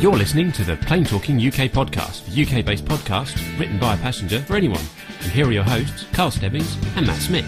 [0.00, 3.96] You're listening to the Plane Talking UK podcast, the UK based podcast written by a
[3.98, 4.82] passenger for anyone.
[5.22, 7.46] And here are your hosts, Carl Stebbings and Matt Smith.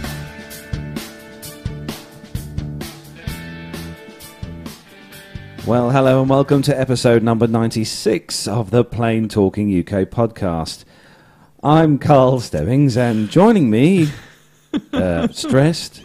[5.66, 10.84] Well, hello and welcome to episode number 96 of the Plane Talking UK podcast.
[11.62, 14.08] I'm Carl Stebbings, and joining me,
[14.92, 16.04] uh, stressed,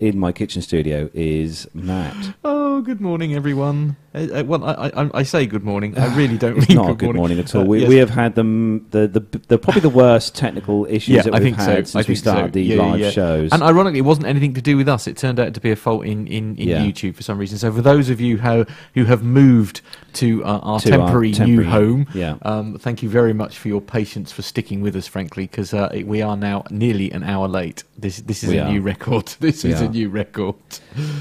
[0.00, 2.34] in my kitchen studio is Matt.
[2.44, 3.96] Oh, good morning, everyone.
[4.14, 5.96] Uh, uh, well, I, I, I say good morning.
[5.96, 7.62] I really don't It's mean not a good morning at all.
[7.62, 7.88] Uh, We, yes.
[7.88, 11.38] we have had them, the, the, the probably the worst technical issues yeah, that I
[11.38, 11.64] we've think so.
[11.64, 12.50] had since I we think started so.
[12.52, 13.10] the Yeah, live yeah.
[13.10, 13.52] shows.
[13.52, 15.06] And ironically, it wasn't anything to do with us.
[15.06, 16.68] It turned out to be a fault in, in, in.
[16.82, 17.56] YouTube for some reason.
[17.58, 19.80] So, for those of you who, who have moved
[20.14, 22.36] to uh, our, To our temporary, new temporary- home, yeah.
[22.42, 25.88] um, thank you very much for your patience for sticking with us, frankly, because uh,
[26.04, 27.84] we are now nearly an hour late.
[27.96, 28.72] This, this is We a are.
[28.72, 29.32] new record.
[29.40, 30.56] This We is a new record.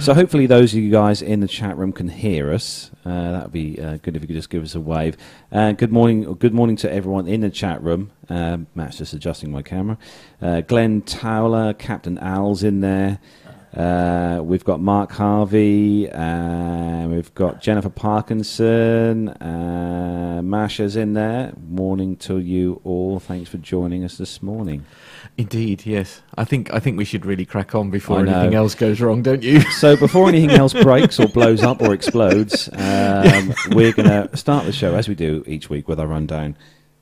[0.01, 2.80] So hopefully those of you guys in the chat room can hear us.
[3.05, 5.17] Uh, that would be uh, good if you could just give us a wave.
[5.51, 8.11] Uh, good morning, good morning to everyone in the chat room.
[8.29, 9.97] Um, Matt's just adjusting my camera.
[10.41, 13.19] Uh, Glenn Towler, Captain Al's in there.
[13.75, 16.01] Uh, we've got Mark Harvey.
[16.05, 19.35] We've got Jennifer Parkinson.
[20.43, 21.53] Masha's in there.
[21.69, 23.19] Morning to you all.
[23.19, 24.85] Thanks for joining us this morning.
[25.37, 26.21] Indeed, yes.
[26.37, 28.33] I think I think we should really crack on before I know.
[28.39, 29.61] anything else goes wrong, don't you?
[29.61, 34.65] So before anything else breaks or blows up or explodes, um, we're going to start
[34.65, 36.55] the show as we do each week with our rundown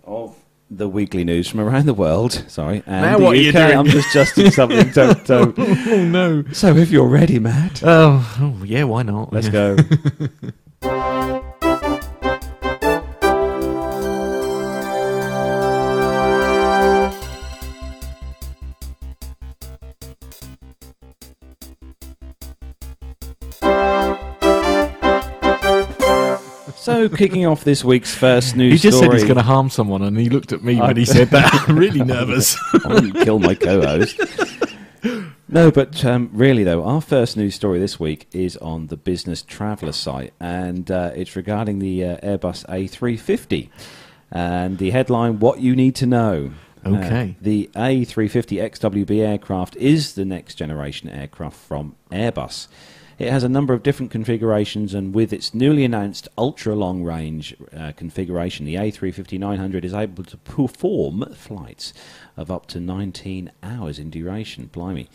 [0.06, 0.36] of
[0.72, 2.32] the weekly news from around the world.
[2.48, 3.76] Sorry, and Now what are you doing?
[3.78, 4.90] I'm just adjusting something.
[4.94, 5.58] Don't, don't.
[5.60, 6.44] oh no.
[6.54, 9.34] So if you're ready, Matt, Oh, oh yeah, why not?
[9.34, 9.76] let's Yeah.
[10.82, 11.40] go.
[26.90, 29.12] So, kicking off this week's first news He just story.
[29.12, 31.54] said he's going to harm someone, and he looked at me when he said that.
[31.70, 32.58] I'm really nervous.
[32.84, 34.20] I wouldn't kill my co-host.
[35.48, 39.44] No, but um, really though, our first news story this week is on the Business
[39.44, 43.70] Traveller site, and uh, it's regarding the uh, Airbus A350.
[44.32, 46.52] And the headline: "What you need to know."
[46.86, 47.36] Uh, Okay.
[47.42, 52.68] the A350 XWB aircraft is the next generation aircraft from Airbus.
[53.20, 57.54] It has a number of different configurations, and with its newly announced ultra long range
[57.76, 61.94] uh, configuration, the A350-900 is able to perform flights
[62.38, 64.68] of up to 19 hours in duration.
[64.72, 65.10] Blimey.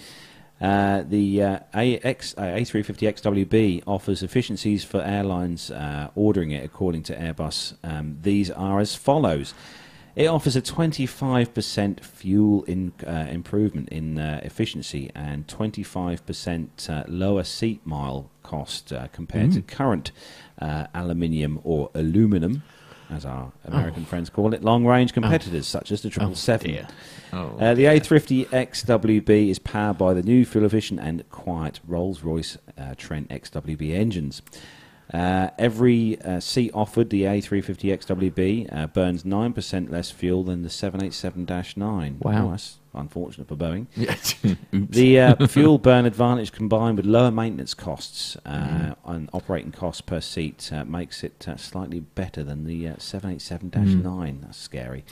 [0.61, 7.05] Uh, the uh, AX, uh, A350 XWB offers efficiencies for airlines uh, ordering it according
[7.05, 7.75] to Airbus.
[7.83, 9.55] Um, these are as follows.
[10.17, 17.43] It offers a 25% fuel in, uh, improvement in uh, efficiency and 25% uh, lower
[17.43, 20.13] seat mile cost uh, compared to current
[20.61, 22.63] uh, aluminium or aluminum,
[23.11, 26.71] as our American friends call it, long range competitors such as the 777.
[26.71, 26.89] dear.
[27.33, 32.23] Oh, Uh, the A350 XWB is powered by the new fuel efficient and quiet Rolls
[32.23, 34.43] Royce uh, Trent XWB engines.
[35.13, 37.93] Uh, every uh, seat offered, the A350
[38.33, 41.45] XWB uh, burns 9% less fuel than the 787
[41.77, 42.17] 9.
[42.21, 42.51] Wow.
[42.51, 43.87] That's unfortunate for Boeing.
[44.73, 48.97] The uh, fuel burn advantage combined with lower maintenance costs uh, Mm.
[49.05, 54.41] and operating costs per seat uh, makes it uh, slightly better than the uh, 787
[54.43, 55.05] That's scary.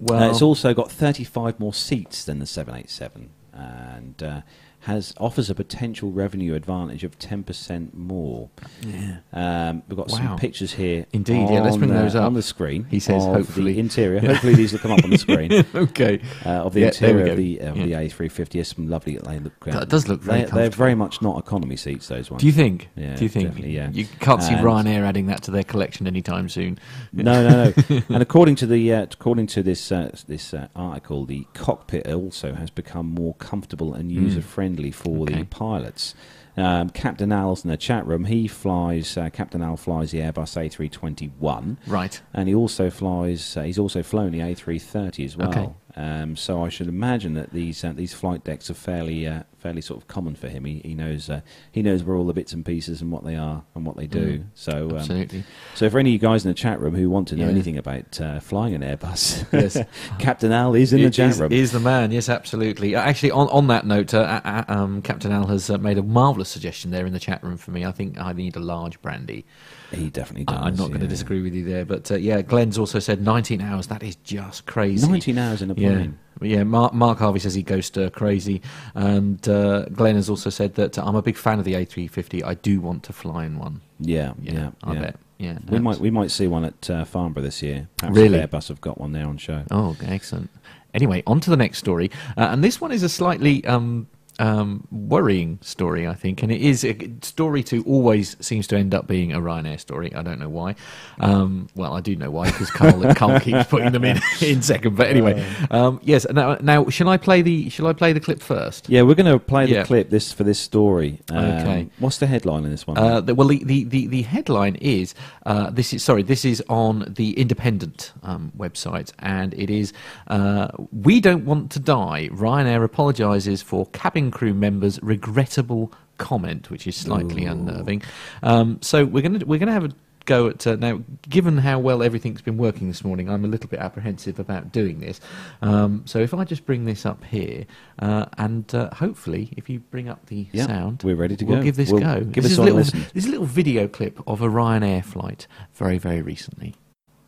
[0.00, 4.40] well, it's also got 35 more seats than the 787 and uh,
[4.82, 8.50] has offers a potential revenue advantage of 10% more.
[8.84, 9.18] yeah.
[9.32, 11.06] Um, we've got some pictures here.
[11.12, 12.24] Indeed, yeah, let's bring uh, those up.
[12.24, 12.86] on the screen.
[12.90, 13.74] He says hopefully.
[13.74, 14.20] the interior.
[14.20, 16.20] Hopefully these will come up on the screen okay.
[16.44, 17.86] uh, of the Yeah, interior of the of Yeah.
[17.86, 18.48] the A350.
[18.50, 19.18] There's some lovely.
[19.18, 19.52] They look.
[19.68, 22.08] uh, That does look very they, They're very much not economy seats.
[22.08, 22.40] Those ones.
[22.40, 22.88] Do you think?
[22.96, 23.58] Yeah, Do you think?
[23.58, 23.88] yeah.
[23.92, 26.78] You can't see And- Ryanair adding that to their collection anytime soon.
[27.12, 28.02] No, no, no.
[28.08, 32.54] and according to the uh, according to this uh, this uh, article, the cockpit also
[32.54, 34.42] has become more comfortable and user
[34.72, 35.42] friendly for the Hmm.
[35.44, 36.14] Pilots.
[36.54, 38.24] Um, Captain Al's in the chat room.
[38.26, 39.16] He flies.
[39.16, 42.20] Uh, Captain Al flies the Airbus A321, Right.
[42.34, 43.56] and he also flies.
[43.56, 45.48] Uh, he's also flown the A330 as well.
[45.48, 45.70] Okay.
[45.94, 49.82] Um, so I should imagine that these uh, these flight decks are fairly uh, fairly
[49.82, 50.64] sort of common for him.
[50.64, 53.36] He, he knows uh, he knows where all the bits and pieces and what they
[53.36, 54.38] are and what they do.
[54.38, 54.44] Mm.
[54.54, 55.44] So um, Absolutely.
[55.74, 57.50] so for any of you guys in the chat room who want to know Yeah.
[57.50, 59.78] anything about uh, flying an Airbus, Yes.
[60.18, 61.52] Captain Al is in the chat is- room.
[61.52, 62.94] is the man, yes, absolutely.
[62.94, 66.02] Uh, Actually, on, on that note, uh, uh, um, Captain Al has uh, made a
[66.02, 67.84] marvellous suggestion there in the chat room for me.
[67.84, 69.44] I think I need a large brandy.
[69.92, 70.56] he definitely does.
[70.58, 73.60] I'm not going to disagree with you there, but uh, yeah, Glenn's also said 19
[73.60, 73.88] hours.
[73.88, 75.06] That is just crazy.
[75.06, 76.06] 19 hours in a Yeah,
[76.40, 76.62] yeah.
[76.64, 78.62] Mark, Mark Harvey says he goes stir crazy,
[78.94, 82.44] and uh, Glenn has also said that I'm a big fan of the A350.
[82.44, 83.80] I do want to fly in one.
[84.00, 85.00] Yeah, Yeah, yeah, I yeah.
[85.00, 85.16] bet.
[85.38, 87.88] Yeah, We might we might see one at uh, Farnborough this year.
[87.96, 88.38] Perhaps Really?
[88.38, 89.64] Airbus have got one there on show.
[89.72, 90.50] Oh, excellent.
[90.94, 92.10] Anyway, on to the next story.
[92.36, 94.06] Uh, and this one is a slightly um,
[94.38, 96.42] um, worrying story, I think.
[96.42, 100.14] And it is a story to always seems to end up being a Ryanair story.
[100.14, 100.74] I don't know why.
[101.20, 104.96] Um, well, I do know why because Carl, Carl keeps putting them in in second.
[104.96, 106.26] But anyway, um, yes.
[106.30, 108.88] Now, now, shall I play the shall I play the clip first?
[108.88, 109.84] Yeah, we're going to play the Yeah.
[109.84, 111.20] clip this for this story.
[111.30, 111.88] Um, Okay.
[111.98, 112.96] What's the headline in this one?
[112.98, 115.14] Uh, the, well, the, the, the, the headline is
[115.46, 119.92] uh, this is sorry, this is on the Independent um, website, and it is
[120.28, 123.86] uh, "We don't want to die." Ryanair apologises for
[124.22, 128.02] cabin crew members' regrettable comment, which is slightly unnerving.
[128.42, 129.90] Um, so we're going to we're going to have a
[130.24, 131.00] go at uh, now.
[131.28, 135.00] Given how well everything's been working this morning, I'm a little bit apprehensive about doing
[135.00, 135.20] this.
[135.62, 137.66] Um, so if I just bring this up here,
[137.98, 141.64] uh, and uh, hopefully, if you bring up the sound, we're ready to we'll go.
[141.64, 142.20] give this We'll go.
[142.20, 142.78] give this this is a little.
[142.78, 146.74] This is a little video clip of a Ryanair flight very, very recently.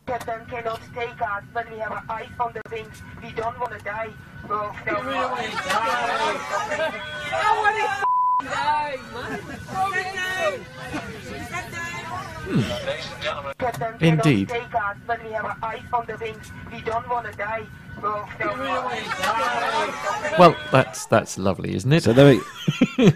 [0.05, 3.01] Captain cannot take us when we have ice on the wings.
[3.23, 4.09] We don't want to die.
[4.47, 4.93] Oh, no.
[13.57, 14.49] Captain Indeed.
[14.49, 16.51] take us when we have ice on the wings.
[16.71, 17.65] We don't want to die.
[18.03, 20.37] Oh, no.
[20.37, 22.03] Well, that's that's lovely, isn't it?
[22.03, 22.41] so there we,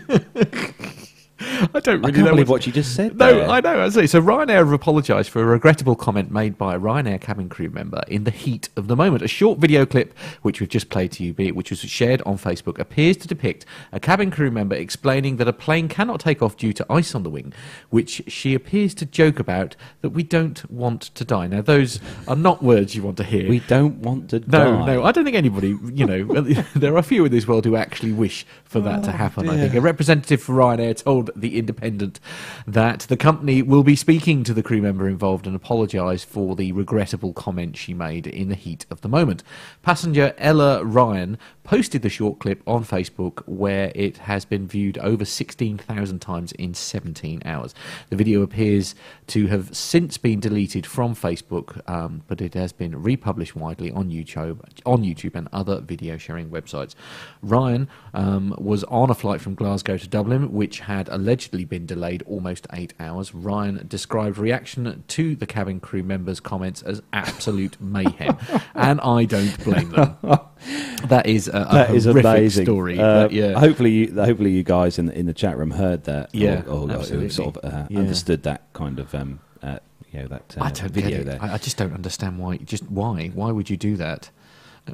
[1.74, 3.18] I don't I really can't know believe what what you just said.
[3.18, 3.50] No, there.
[3.50, 3.82] I know.
[3.82, 4.22] I say so.
[4.22, 8.26] Ryanair have apologised for a regrettable comment made by a Ryanair cabin crew member in
[8.26, 9.24] the heat of the moment.
[9.24, 12.78] A short video clip, which we've just played to you, which was shared on Facebook,
[12.78, 16.74] appears to depict a cabin crew member explaining that a plane cannot take off due
[16.74, 17.54] to ice on the wing,
[17.90, 21.48] which she appears to joke about that we don't want to die.
[21.48, 23.48] Now, those are not words you want to hear.
[23.48, 24.86] We don't want to No, die.
[24.86, 26.24] no, I don't think anybody, you know,
[26.76, 29.48] there are few in this world who actually wish for that to oh, happen.
[29.48, 32.20] I think a representative for Ryanair told The Independent
[32.68, 36.72] that the company will be speaking to the crew member involved and apologise for the
[36.72, 39.44] regrettable comment she made in the heat of the moment.
[39.82, 41.38] Passenger Ella Ryan
[41.70, 46.74] posted the short clip on Facebook where it has been viewed over 16,000 times in
[46.74, 47.76] 17 hours.
[48.10, 48.96] The video appears
[49.28, 54.10] to have since been deleted from Facebook, um, but it has been republished widely on
[54.10, 56.96] YouTube, on YouTube and other video sharing websites.
[57.44, 62.24] Ryan um, was on a flight from Glasgow to Dublin, which had allegedly been delayed
[62.24, 63.34] almost eight hours.
[63.34, 68.38] Ryan described reaction to the cabin crew members' comments as absolute mayhem,
[68.74, 70.18] and I don't blame them.
[71.08, 72.66] That is a, a That is horrific amazing.
[72.66, 73.00] story.
[73.00, 73.58] Uh, but yeah.
[73.58, 76.36] Hopefully, you, hopefully you guys in the, in the chat room heard that.
[76.36, 78.00] Yeah, or, or sort of uh, Yeah.
[78.00, 79.80] understood that kind of um, uh,
[80.12, 81.38] you know that uh, I don't video there.
[81.42, 82.58] I, I just don't understand why.
[82.58, 83.28] Just why?
[83.34, 84.30] Why would you do that?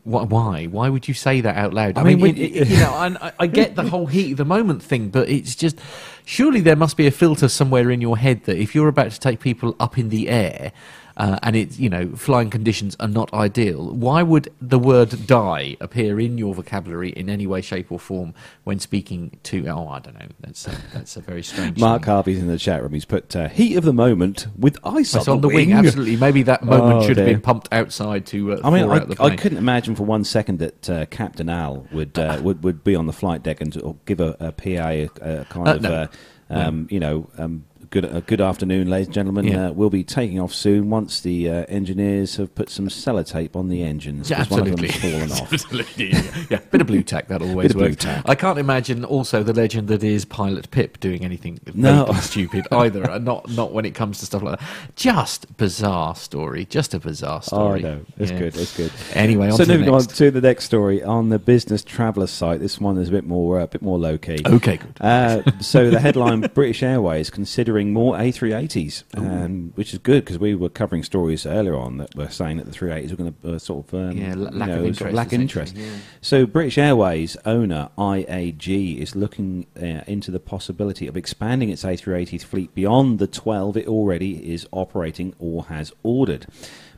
[0.03, 0.23] Why?
[0.23, 1.97] Why, why would you say that out loud?
[1.97, 4.31] I, I mean, mean, when- it- it- you know, I, I get the whole heat
[4.31, 5.79] of the moment thing, but it's just
[6.25, 9.19] surely there must be a filter somewhere in your head that if you're about to
[9.19, 10.71] take people up in the air.
[11.17, 13.93] Uh, and it's you know flying conditions are not ideal.
[13.93, 18.33] Why would the word "die" appear in your vocabulary in any way, shape, or form
[18.65, 19.65] when speaking to?
[19.67, 20.27] Oh, I don't know.
[20.41, 21.79] That's a, that's a very strange.
[21.79, 22.11] Mark thing.
[22.13, 22.91] Harvey's in the chat room.
[22.93, 25.71] He's put uh, heat of the moment with ice It's on, on the wing.
[25.71, 26.17] Absolutely.
[26.17, 28.53] Maybe that moment Oh, should have been pumped outside to.
[28.53, 31.47] Uh, I mean, I, out the I couldn't imagine for one second that uh, Captain
[31.47, 34.51] Al would, uh, would would be on the flight deck and or give a, a
[34.51, 35.05] PA a,
[35.39, 35.93] a kind Uh, of, no.
[35.93, 36.07] uh,
[36.49, 39.45] um, you know, um, good uh, good afternoon, ladies and gentlemen.
[39.45, 39.67] Yeah.
[39.67, 43.69] Uh, we'll be taking off soon once the uh, engineers have put some sellotape on
[43.69, 44.29] the engines.
[44.29, 44.87] Yeah, 'cause one of absolutely.
[45.09, 45.53] them's fallen off.
[45.65, 46.11] Absolutely.
[46.11, 46.59] Yeah, yeah.
[46.71, 48.05] bit of blue tack that always Bit works.
[48.25, 52.11] I can't imagine also the legend that is Pilot Pip doing anything No.
[52.21, 53.03] stupid either.
[53.09, 54.67] and not not when it comes to stuff like that.
[54.95, 56.65] Just bizarre story.
[56.65, 57.81] Just a bizarre Oh, story.
[57.81, 58.39] no, it's Yeah.
[58.39, 58.55] good.
[58.55, 58.91] It's good.
[59.13, 60.07] Anyway, on so to the moving next.
[60.09, 62.59] on to the next story on the business traveller site.
[62.59, 64.39] This one is a bit more, uh, a bit more low key.
[64.45, 64.93] Okay, good.
[65.01, 70.55] Uh, so the headline: British Airways considering more A380s, um, which is good because we
[70.55, 73.59] were covering stories earlier on that were saying that the 380s were going to uh,
[73.59, 75.75] sort of um, Yeah, you lack of know, sort interest, lack interest.
[75.75, 75.89] yeah.
[76.21, 82.43] So British Airways owner IAG is looking uh, into the possibility of expanding its A380
[82.43, 86.47] fleet beyond the 12 it already is operating or has ordered.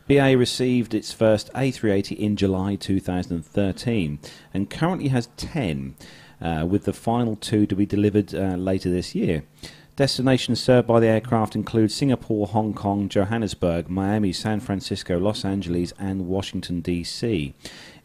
[0.07, 4.19] BA received its first A380 in July 2013
[4.53, 5.95] and currently has 10,
[6.41, 9.43] uh, with the final two to be delivered uh, later this year.
[9.97, 15.91] Destinations served by the aircraft include Singapore, Hong Kong, Johannesburg, Miami, San Francisco, Los Angeles,
[15.97, 17.55] and Washington, D.C.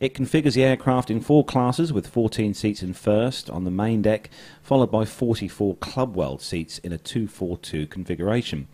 [0.00, 4.00] It configures the aircraft in four classes with 14 seats in first on the main
[4.00, 4.30] deck,
[4.62, 8.68] followed by 44 Club World seats in a 242 configuration.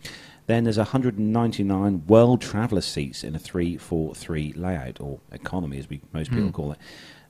[0.47, 6.29] Then there's 199 World Traveller seats in a 343 layout, or economy as we most
[6.29, 6.51] people hmm.
[6.51, 6.77] call it.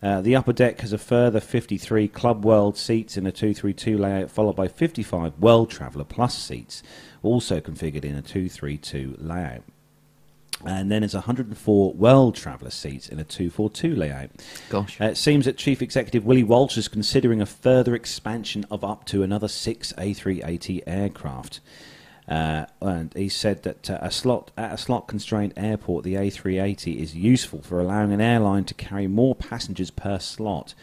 [0.02, 4.32] Uh, the upper deck has a further 53 Club World seats in a 232 layout,
[4.32, 6.82] followed by 55 World Traveller Plus seats,
[7.22, 9.64] also configured in a 232 layout.
[10.66, 14.30] And then there's 104 World Traveller seats in a 242 layout.
[14.70, 15.00] Gosh.
[15.00, 19.06] Uh, it seems that Chief Executive Willie Walsh is considering a further expansion of up
[19.06, 21.62] to another six A380 aircraft.
[22.30, 26.96] Uh, and he said that uh, a slot at a slot constrained airport, the A380
[27.02, 30.76] is useful for allowing an airline to carry more passengers per slot.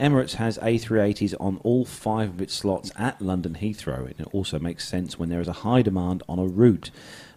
[0.00, 4.58] Emirates has A380s on all five of its slots at London Heathrow, and it also
[4.58, 6.90] makes sense when there is a high demand on a route.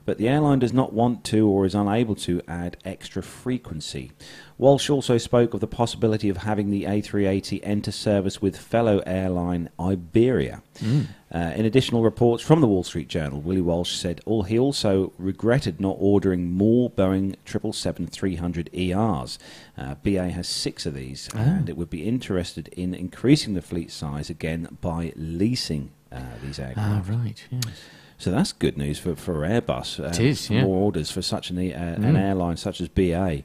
[0.05, 4.11] But the airline does not want to or is unable to add extra frequency.
[4.57, 9.69] Walsh also spoke of the possibility of having the A380 enter service with fellow airline
[9.79, 10.61] Iberia.
[11.33, 15.13] Uh, in additional reports from the Wall Street Journal, Willie Walsh said all, he also
[15.17, 19.39] regretted not ordering more Boeing 777-300 ERs.
[19.77, 23.91] Uh, BA has six of these, and it would be interested in increasing the fleet
[23.91, 27.09] size again by leasing uh, these Ah, aircraft.
[27.09, 27.43] right.
[27.51, 27.65] Yes.
[28.21, 29.99] So that's good news for, for Airbus.
[29.99, 30.63] Uh, It is, yeah.
[30.63, 32.19] More orders for such an, uh, an Mm.
[32.19, 33.43] airline such as BA.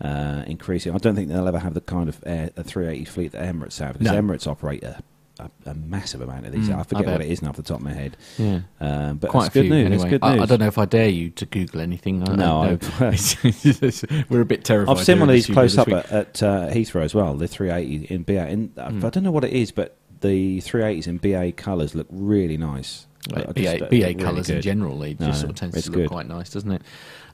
[0.00, 0.94] Uh, increasing.
[0.94, 3.78] I don't think they'll ever have the kind of air, a 380 fleet that Emirates
[3.80, 4.20] have because No.
[4.20, 5.00] Emirates operate a,
[5.38, 6.68] a, a massive amount of these.
[6.68, 8.16] Mm, I I forget what it is now off the top of my head.
[8.38, 8.60] Yeah.
[8.80, 9.86] Um, but Quite a good few, news.
[9.86, 10.02] anyway.
[10.02, 10.42] It's good I, news.
[10.42, 12.28] I don't know if I dare you to Google anything.
[12.28, 12.78] I No,
[14.28, 14.96] we're a bit terrified.
[14.98, 17.34] I've seen one of these close up at, at uh, Heathrow as well.
[17.34, 18.38] The 380 in BA.
[18.40, 19.04] And uh, Mm.
[19.04, 23.06] I don't know what it is, but the 380s in BA colours look really nice.
[23.28, 24.62] BA, BA really colours in good.
[24.62, 26.08] general, it No, just sort of tends to look good.
[26.08, 26.82] quite nice, doesn't it?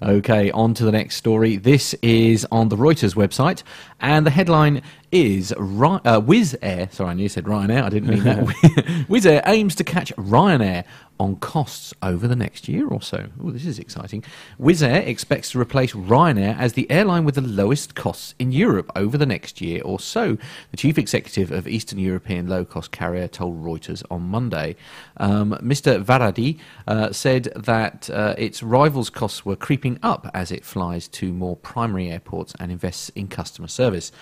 [0.02, 1.56] Okay, on to the next story.
[1.56, 3.62] This is on the Reuters website,
[4.00, 6.88] and the headline is Ry- uh, Wizz Air.
[6.90, 7.82] Sorry, I nearly said Ryanair.
[7.82, 8.38] I didn't mean that.
[9.08, 10.84] Wizz Air aims to catch Ryanair
[11.20, 13.26] on costs over the next year or so.
[13.42, 14.22] Oh, this is exciting.
[14.60, 18.90] Wizz Air expects to replace Ryanair as the airline with the lowest costs in Europe
[18.94, 20.36] over the next year or so.
[20.70, 24.76] The chief executive of Eastern European low cost carrier told Reuters on Monday.
[25.16, 26.02] Um, Mr.
[26.02, 31.32] Varadi uh, said that uh, its rivals' costs were creeping up as it flies to
[31.32, 34.12] more primary airports and invests in customer service.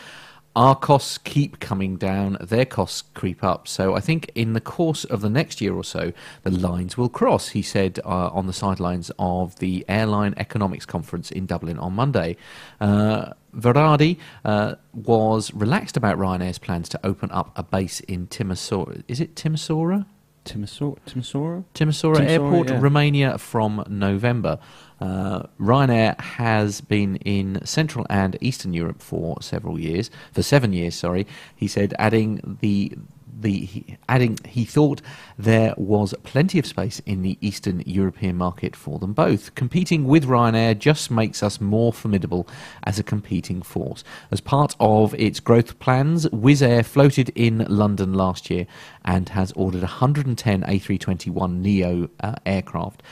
[0.56, 3.68] Our costs keep coming down, their costs creep up.
[3.68, 7.10] So I think in the course of the next year or so, the lines will
[7.10, 11.92] cross, he said uh, on the sidelines of the Airline Economics Conference in Dublin on
[11.92, 12.38] Monday.
[12.80, 19.02] Uh, Varadi uh, was relaxed about Ryanair's plans to open up a base in Timisoara.
[19.08, 20.06] Is it Timisoara?
[20.46, 20.96] Timisoara?
[21.06, 21.64] Timisoara?
[21.74, 22.80] Timisoara Airport, yeah.
[22.80, 24.58] Romania from November.
[25.00, 30.94] Uh, Ryanair has been in Central and Eastern Europe for several years, for seven years,
[30.94, 31.26] sorry.
[31.54, 32.96] He said, adding the
[33.38, 35.00] the he, adding he thought
[35.38, 39.54] there was plenty of space in the Eastern European market for them both.
[39.54, 42.48] Competing with Ryanair just makes us more formidable
[42.84, 44.04] as a competing force.
[44.30, 48.66] As part of its growth plans, Wizz Air floated in London last year
[49.04, 53.02] and has ordered 110 A321 Neo uh, aircraft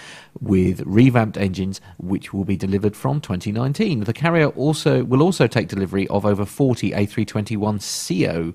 [0.41, 4.01] with revamped engines, which will be delivered from 2019.
[4.01, 8.55] The carrier also will also take delivery of over 40 A321 CO.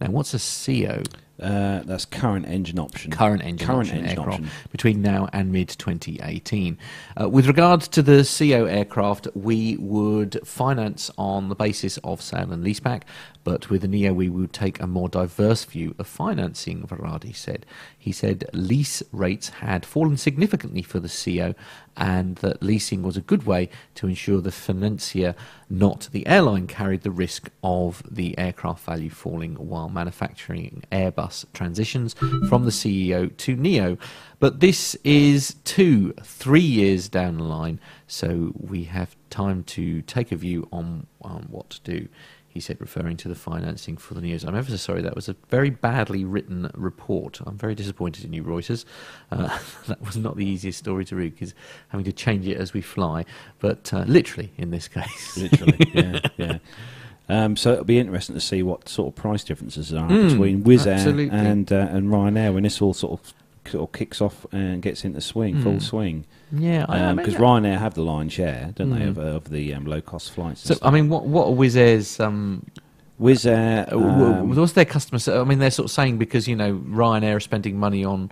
[0.00, 1.02] Now, what's a CO?
[1.40, 3.12] Uh, that's current engine option.
[3.12, 4.50] current engine current option engine aircraft option.
[4.72, 6.76] between now and mid 2018.
[7.20, 12.52] Uh, with regard to the CO aircraft, we would finance on the basis of sale
[12.52, 13.02] and leaseback,
[13.44, 17.64] but with the Neo, we would take a more diverse view of financing, Varadi said.
[17.96, 21.54] He said lease rates had fallen significantly for the CO
[21.98, 25.34] and that leasing was a good way to ensure the financier,
[25.68, 32.14] not the airline, carried the risk of the aircraft value falling while manufacturing Airbus transitions
[32.48, 33.98] from the CEO to Neo.
[34.38, 40.30] But this is two, three years down the line, so we have time to take
[40.30, 42.08] a view on, on what to do.
[42.58, 44.42] He said, referring to the financing for the news.
[44.42, 47.40] I'm ever so sorry, that was a very badly written report.
[47.46, 48.84] I'm very disappointed in you, Reuters.
[49.30, 51.54] Uh, that was not the easiest story to read because
[51.90, 53.24] having to change it as we fly,
[53.60, 55.36] but uh, literally in this case.
[55.36, 56.58] Literally, yeah, yeah.
[57.28, 60.64] Um, so it'll be interesting to see what sort of price differences are Mm, between
[60.64, 63.34] Wizz Air and uh, and Ryanair when this all sort of
[63.68, 65.82] sort of kicks off and gets into swing, full Mm.
[65.82, 66.24] swing.
[66.52, 67.40] yeah, I, I mean, Because yeah.
[67.40, 69.08] Ryanair have the line share, don't they, Mm.
[69.10, 70.62] of, of the um, low cost flights.
[70.62, 72.66] So, I mean, what what are Wizz Air's um,
[73.20, 73.88] Wizz Air.
[73.92, 75.40] Uh, um, what's their customer?
[75.40, 78.30] I mean, they're sort of saying because you know Ryanair are spending money on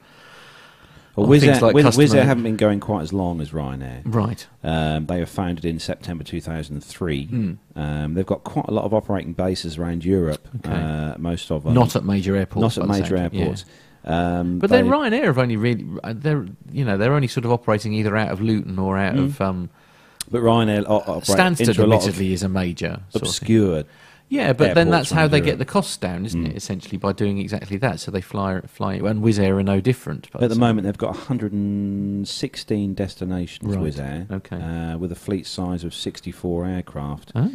[1.16, 4.02] well, Wizz, Air, like Wizz, Wizz Air haven't been going quite as long as Ryanair.
[4.04, 4.46] right.
[4.62, 7.26] Um, they were founded in September 2003.
[7.26, 7.56] Mm.
[7.74, 10.46] Um, they've got quite a lot of operating bases around Europe.
[10.58, 10.70] Okay.
[10.76, 12.76] Uh, most of them Not at major airports.
[12.76, 13.64] not at major sound of it, airports.
[14.06, 14.58] Um.
[14.60, 17.92] But then Ryanair have only really uh, they're you know they're only sort of operating
[17.92, 19.24] either out of Luton or out Mm.
[19.24, 19.70] of um,
[20.30, 20.84] But Ryanair
[21.24, 21.68] Stansted.
[21.68, 23.82] into a lot of Admittedly, is a major obscure
[24.28, 26.50] Yeah, but then that's how they get the costs down, isn't Mm.
[26.50, 26.56] it?
[26.56, 28.00] Essentially by doing exactly that.
[28.00, 30.28] So they fly, fly, and Wizz Air are no different.
[30.32, 33.84] but At the so- moment, they've got 116 destinations, Right.
[33.84, 34.56] Wizz Air, Okay.
[34.56, 37.48] uh, with a fleet size of 64 aircraft, Ah,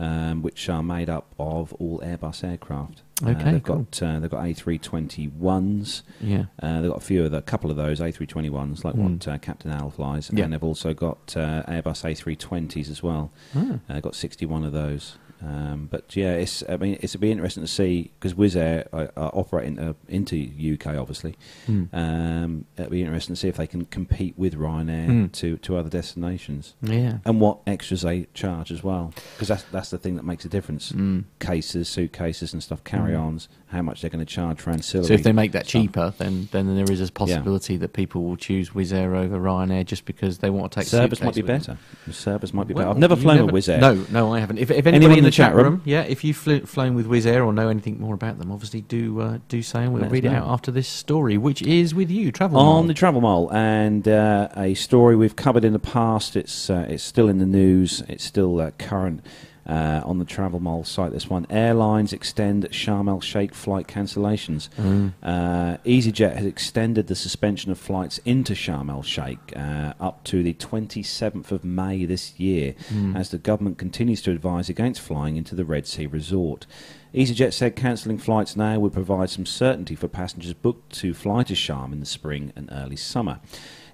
[0.00, 3.02] um, which are made up of all Airbus aircraft.
[3.24, 3.86] Uh, Okay, they've cool.
[3.90, 6.02] got uh, they've got A321s.
[6.20, 6.44] yeah.
[6.62, 9.12] Uh, they've got a few of the, a couple of those A321s, like Mm.
[9.14, 10.44] what uh, Captain Al flies, Yeah.
[10.44, 13.30] and they've also got uh, Airbus A320s as well.
[13.56, 13.78] Ah.
[13.88, 15.16] Uh, got 61 of those.
[15.40, 19.10] Um, but yeah, it's I mean it's be interesting to see because Wizz Air are,
[19.16, 20.36] are operating uh, into
[20.74, 21.36] UK obviously.
[21.66, 21.84] Hmm.
[21.92, 25.32] Um, it'll be interesting to see if they can compete with Ryanair Mm.
[25.32, 27.18] to, to other destinations Yeah.
[27.24, 30.48] and what extras they charge as well because that's that's the thing that makes a
[30.48, 30.90] difference.
[30.92, 31.24] Mm.
[31.38, 35.06] Cases, suitcases, and stuff, carry-ons, how much they're going to charge for ancillary.
[35.06, 35.82] So if they make that stuff.
[35.82, 39.84] cheaper, then then there is a possibility that people will choose Wizz Air over Ryanair
[39.86, 40.88] just because they want to take.
[40.88, 41.58] Service might be them.
[41.58, 41.78] better.
[42.10, 42.90] Service might be Well, better.
[42.90, 43.80] I've never flown never- with Wizz Air.
[43.80, 44.58] No, no, I haven't.
[44.58, 47.26] If, if anybody Anyone in the, chat room, yeah, if you've fl- flown with Wizz
[47.26, 50.10] Air or know anything more about them, obviously do uh, do say, and we'll Let
[50.10, 53.52] read it out after this story, which is with you, Travel on the Travel Mole,
[53.52, 56.36] and uh, a story we've covered in the past.
[56.36, 58.02] It's uh, it's still in the news.
[58.08, 59.24] It's still uh, current
[59.68, 61.12] uh, on the Travel Mole site.
[61.12, 64.68] This one: airlines extend Sharm El Sheikh flight cancellations.
[64.76, 65.12] Mm.
[65.22, 70.42] Uh, EasyJet has extended the suspension of flights into Sharm El Sheikh uh, up to
[70.42, 73.16] the 27th of May this year, Mm.
[73.16, 76.66] as the government continues to advise against flying into the Red Sea resort.
[77.14, 81.54] EasyJet said cancelling flights now would provide some certainty for passengers booked to fly to
[81.54, 83.40] Sharm in the spring and early summer.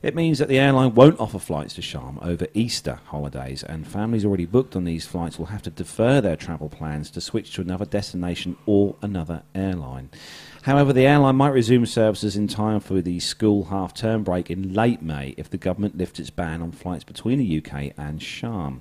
[0.05, 4.23] It means that the airline won't offer flights to Sharm over Easter holidays, and families
[4.23, 7.63] already booked on these flights will have to defer their travel plans to switch to
[7.63, 10.11] another destination or another airline.
[10.61, 14.75] However, the airline might resume services in time for the school half term break in
[14.75, 18.81] late May if the government lifts its ban on flights between the UK and Sharm.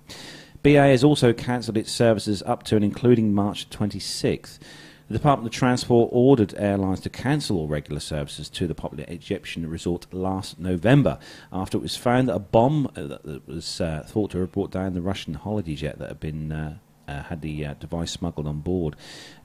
[0.61, 4.59] BA has also cancelled its services up to and including March 26th.
[5.09, 9.69] The Department of Transport ordered airlines to cancel all regular services to the popular Egyptian
[9.69, 11.19] resort last November
[11.51, 14.71] after it was found that a bomb uh, that was uh, thought to have brought
[14.71, 18.59] down the Russian holiday jet that had been uh, had the uh, device smuggled on
[18.59, 18.95] board.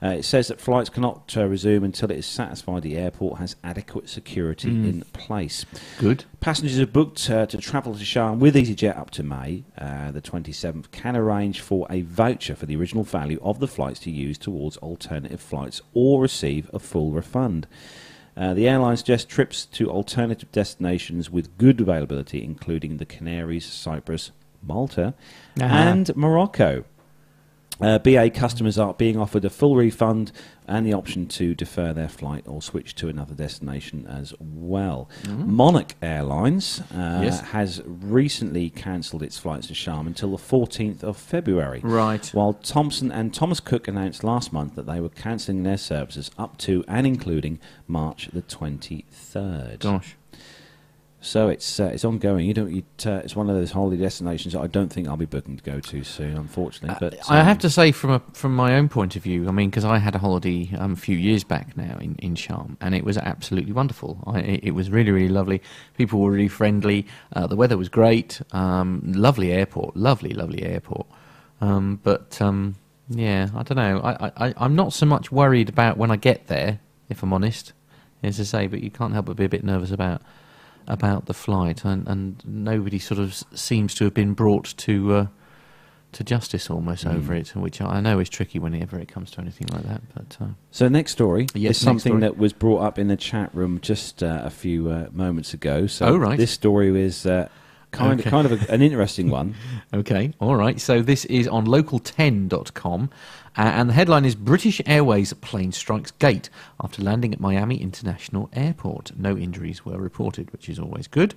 [0.01, 3.55] Uh, it says that flights cannot uh, resume until it is satisfied the airport has
[3.63, 4.89] adequate security Mm.
[4.89, 5.65] in place.
[5.99, 6.25] Good.
[6.39, 10.21] Passengers have booked uh, to travel to Sharm with EasyJet up to May, uh, the
[10.21, 14.37] 27th, can arrange for a voucher for the original value of the flights to use
[14.37, 17.67] towards alternative flights or receive a full refund.
[18.37, 24.31] Uh, the airline suggests trips to alternative destinations with good availability, including the Canaries, Cyprus,
[24.61, 25.13] Malta,
[25.59, 25.63] Ah.
[25.89, 26.85] and Morocco.
[27.81, 30.31] Uh, BA customers are being offered a full refund
[30.67, 35.09] and the option to defer their flight or switch to another destination as well.
[35.27, 37.39] Monarch Airlines uh, Yes.
[37.51, 41.79] has recently cancelled its flights to Sharm until the 14th of February.
[41.83, 42.25] Right.
[42.33, 46.57] While Thomson and Thomas Cook announced last month that they were cancelling their services up
[46.59, 49.79] to and including March the 23rd.
[49.79, 50.15] Gosh.
[51.21, 52.45] So it's uh, it's ongoing.
[52.45, 52.71] You don't.
[52.71, 55.57] You, uh, it's one of those holiday destinations that I don't think I'll be booking
[55.57, 56.95] to go to soon, unfortunately.
[56.97, 59.51] But I um, have to say, from a, from my own point of view, I
[59.51, 62.77] mean, because I had a holiday um, a few years back now in, in Sharm,
[62.79, 64.23] and it was absolutely wonderful.
[64.27, 65.61] I, it, it was really, really lovely.
[65.97, 67.05] People were really friendly.
[67.33, 68.41] Uh, the weather was great.
[68.53, 69.97] Um, lovely airport.
[69.97, 71.05] Lovely, lovely airport.
[71.59, 72.75] Um, but um,
[73.09, 73.99] yeah, I don't know.
[73.99, 76.79] I, I, I- I'm not so much worried about when I get there,
[77.09, 77.73] if I'm honest,
[78.23, 78.67] as I say.
[78.67, 80.21] But you can't help but be a bit nervous about
[80.87, 85.13] about the flight, and, and nobody sort of seems to have been brought to.
[85.13, 85.25] Uh,
[86.11, 87.17] to justice almost Mm.
[87.17, 90.01] over it, which I know is tricky whenever it comes to anything like that.
[90.15, 92.21] But uh, So next story Yes, is something story.
[92.21, 95.85] that was brought up in the chat room just uh, a few uh, moments ago.
[95.85, 96.35] So Oh, right.
[96.35, 97.47] this story is uh,
[97.91, 98.27] kind Okay.
[98.27, 99.53] of kind of a, an interesting one.
[99.93, 100.81] okay, all right.
[100.81, 103.11] So this is on local10.com,
[103.57, 106.49] uh, and the headline is British Airways plane strikes gate
[106.81, 109.11] after landing at Miami International Airport.
[109.17, 111.35] No injuries were reported, which is always good.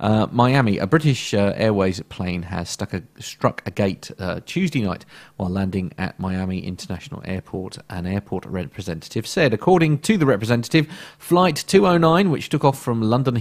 [0.00, 4.82] Uh, Miami, a British uh, Airways plane has stuck a, struck a gate uh, Tuesday
[4.82, 5.04] night
[5.36, 7.78] while landing at Miami International Airport.
[7.90, 10.86] An airport representative said, according to the representative,
[11.18, 13.34] Flight 209, which took off from London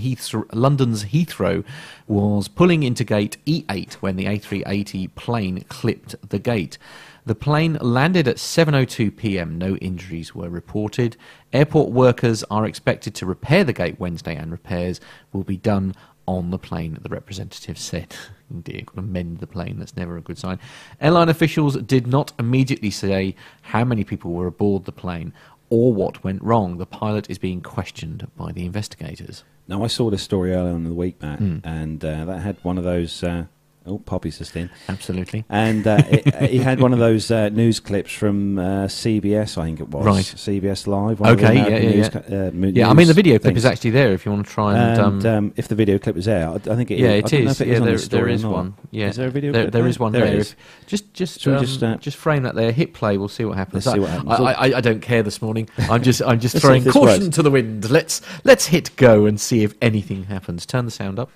[0.54, 1.64] London's Heathrow,
[2.08, 6.78] was pulling into gate E8 when the A380 plane clipped the gate.
[7.26, 9.58] The plane landed at 7:02 p.m.
[9.58, 11.16] No injuries were reported.
[11.54, 15.00] Airport workers are expected to repair the gate Wednesday, and repairs
[15.32, 16.98] will be done on the plane.
[17.02, 18.16] The representative said,
[18.52, 19.80] "Indeed, got to mend the plane.
[19.80, 20.60] That's never a good sign."
[21.00, 25.32] Airline officials did not immediately say how many people were aboard the plane
[25.70, 26.78] or what went wrong.
[26.78, 29.44] The pilot is being questioned by the investigators.
[29.68, 31.60] Now I saw this story earlier in the week, Matt, Hmm.
[31.64, 33.46] and uh, that had one of those uh,
[33.86, 34.70] Oh, Poppy's just in.
[34.88, 35.44] Absolutely.
[35.50, 39.58] And uh, it, uh, he had one of those uh, news clips from uh, CBS,
[39.58, 40.06] I think it was.
[40.06, 40.24] Right.
[40.24, 41.22] CBS Live.
[41.22, 42.38] Okay, yeah, yeah, news yeah.
[42.38, 43.58] uh, Yeah, I mean the video clip things.
[43.58, 45.02] is actually there if you want to try and.
[45.02, 47.12] And um, um, if the video clip is there, I, I think it yeah, I
[47.16, 47.60] it don't know is.
[47.60, 48.76] if it yeah, on there, there is one.
[48.92, 50.34] Yeah, Is there a video There, clip there is one There there.
[50.34, 50.56] it is.
[50.88, 52.72] Just, just, um, just, uh, just frame that there.
[52.72, 53.18] Hit play.
[53.18, 53.86] We'll see what happens.
[53.86, 54.32] Let's see what happens.
[54.40, 55.70] I, I, I don't care this morning.
[55.78, 57.36] I'm just, I'm just throwing caution works.
[57.36, 57.90] to the wind.
[57.90, 60.66] Let's, let's hit go and see if anything happens.
[60.66, 61.32] Turn the sound up.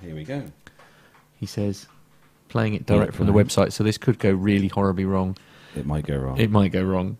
[0.00, 0.44] Here we go.
[1.42, 1.88] He says,
[2.48, 3.42] playing it direct Yeah, from the play.
[3.42, 3.72] website.
[3.72, 5.36] So this could go really horribly wrong.
[5.74, 6.38] It might go wrong.
[6.38, 7.16] It might go wrong.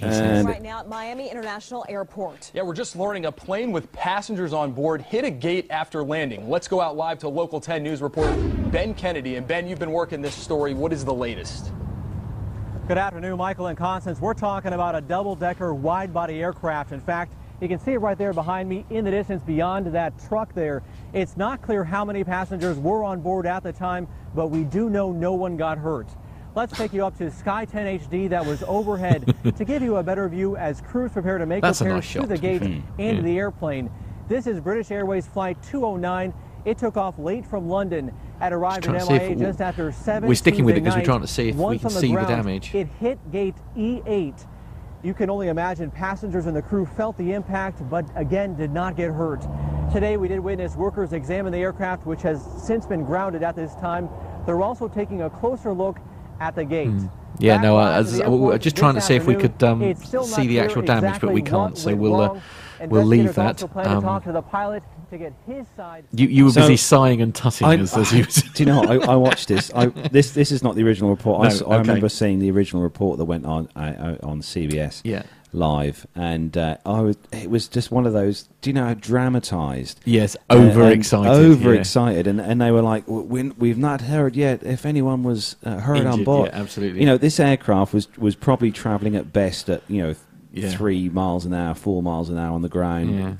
[0.00, 2.52] And- right now at Miami International Airport.
[2.54, 6.48] Yeah, we're just learning a plane with passengers on board hit a gate after landing.
[6.48, 8.34] Let's go out live to Local 10 News reporter
[8.70, 9.36] Ben Kennedy.
[9.36, 10.72] And Ben, you've been working this story.
[10.72, 11.70] What is the latest?
[12.88, 14.22] Good afternoon, Michael and Constance.
[14.22, 16.92] We're talking about a double-decker wide-body aircraft.
[16.92, 20.12] In fact, you can see it right there behind me in the distance beyond that
[20.26, 20.82] truck there.
[21.12, 24.90] It's not clear how many passengers were on board at the time, but we do
[24.90, 26.08] know no one got hurt.
[26.56, 30.02] Let's take you up to Sky 10 HD that was overhead to give you a
[30.02, 32.82] better view as crews prepare to make That's repairs nice to the gate Mhm.
[32.98, 33.22] and Yeah.
[33.22, 33.90] the airplane.
[34.28, 36.34] This is British Airways Flight 209.
[36.64, 40.64] It took off late from London and arrived to MIA just after 7 we're sticking
[40.64, 42.74] with it because we're trying to see if we can see the damage.
[42.74, 44.46] It hit gate E8.
[45.02, 48.96] You can only imagine passengers and the crew felt the impact, but again did not
[48.96, 49.44] get hurt.
[49.92, 53.74] Today we did witness workers examine the aircraft, which has since been grounded at this
[53.74, 54.08] time.
[54.46, 55.98] They're also taking a closer look
[56.38, 56.88] at the gate.
[56.90, 57.06] Hmm.
[57.38, 59.60] Yeah, Back no, I- to as- I- we're just trying to see if we could,
[59.64, 59.80] um,
[60.22, 62.38] see the actual damage, but we can't, so we'll, uh,
[62.88, 63.58] we'll leave that.
[63.58, 66.04] to Um, talk to the pilot to get his side.
[66.12, 68.80] You, you were So- busy sighing and tutting I, as, as you do you know?
[68.80, 68.90] what?
[69.08, 69.70] I, I watched this.
[69.74, 71.40] I, this this is not the original report.
[71.40, 71.78] I No, s- I, okay.
[71.78, 73.78] remember seeing the original report that went on uh,
[74.22, 75.22] uh, on CBS Yeah.
[75.52, 77.16] live, and uh, I was.
[77.32, 78.48] It was just one of those.
[78.62, 80.00] Do you know how dramatised?
[80.04, 81.30] Yes, Uh, and overexcited.
[81.30, 85.78] overexcited, and and they were like, we, "We've not heard yet if anyone was uh,
[85.78, 87.00] hurt on board." yeah, absolutely.
[87.00, 90.14] You know, this aircraft was was probably travelling at best at you know
[90.54, 90.70] Yeah.
[90.70, 93.34] three miles an hour, four miles an hour on the ground, Yeah.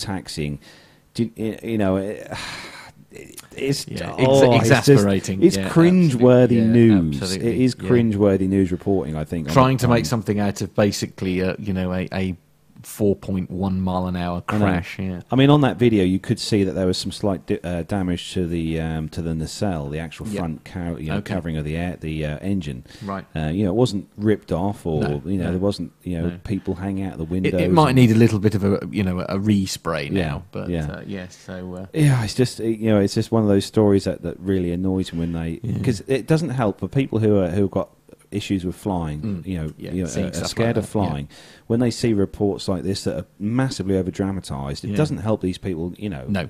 [1.14, 1.96] Do you, you know.
[1.96, 2.31] It,
[3.57, 5.42] it's, Yeah, ex- oh, it's just- exasperating.
[5.42, 6.57] It's, Yeah, cringe-worthy.
[6.57, 7.20] Yeah, news.
[7.22, 7.48] absolutely.
[7.51, 9.16] It is cringe-worthy news reporting.
[9.16, 12.37] I think Trying to make something out of basically, a, you know, a, a
[12.85, 14.99] 4.1 mile an hour I crash.
[14.99, 15.21] Yeah.
[15.31, 17.83] I mean, on that video, you could see that there was some slight di- uh,
[17.83, 20.40] damage to the um, to the nacelle, the actual Yeah.
[20.40, 21.35] front car- you know, Okay.
[21.35, 22.85] covering of the air, the uh, engine.
[23.05, 23.25] Right.
[23.35, 25.51] Uh, you know, it wasn't ripped off, or No, you know, no.
[25.51, 26.38] there wasn't you know No.
[26.45, 27.61] people hanging out the It, windows.
[27.61, 30.42] it might need a little bit of a, you know, a respray Yeah, now.
[30.53, 30.87] But yeah.
[30.90, 31.75] uh, yes, so.
[31.75, 34.73] Uh, Yeah, it's just you know, it's just one of those stories that, that really
[34.73, 35.73] annoys me when they Yeah.
[35.79, 37.90] because it doesn't help for people who are who've got
[38.35, 39.21] issues with flying.
[39.23, 41.09] Mm, You know, yeah, you know, are, are scared like of that, yeah.
[41.09, 41.29] flying.
[41.66, 44.97] When they see reports like this that are massively over dramatised, it Yeah.
[44.97, 45.95] doesn't help these people.
[45.99, 46.49] You know, no.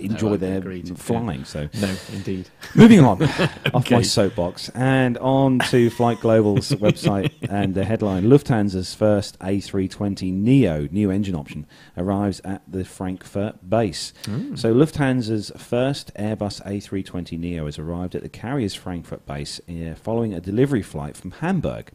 [0.00, 1.44] Enjoy No, their agree to- flying.
[1.44, 1.68] So.
[1.80, 2.48] No, indeed.
[2.74, 3.22] Moving on
[3.74, 10.32] off my soapbox and on to Flight Global's website and the headline Lufthansa's first A320
[10.32, 14.12] Neo new engine option arrives at the Frankfurt base.
[14.54, 20.32] So Lufthansa's first Airbus A320 Neo has arrived at the carrier's Frankfurt base uh, following
[20.34, 21.90] a delivery flight from Hamburg.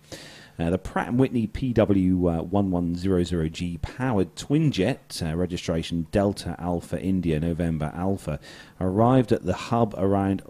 [0.57, 7.91] Uh, the Pratt & Whitney PW1100G powered twin jet, uh, registration Delta Alpha India November
[7.93, 8.39] Alpha,
[8.79, 10.41] arrived at the hub around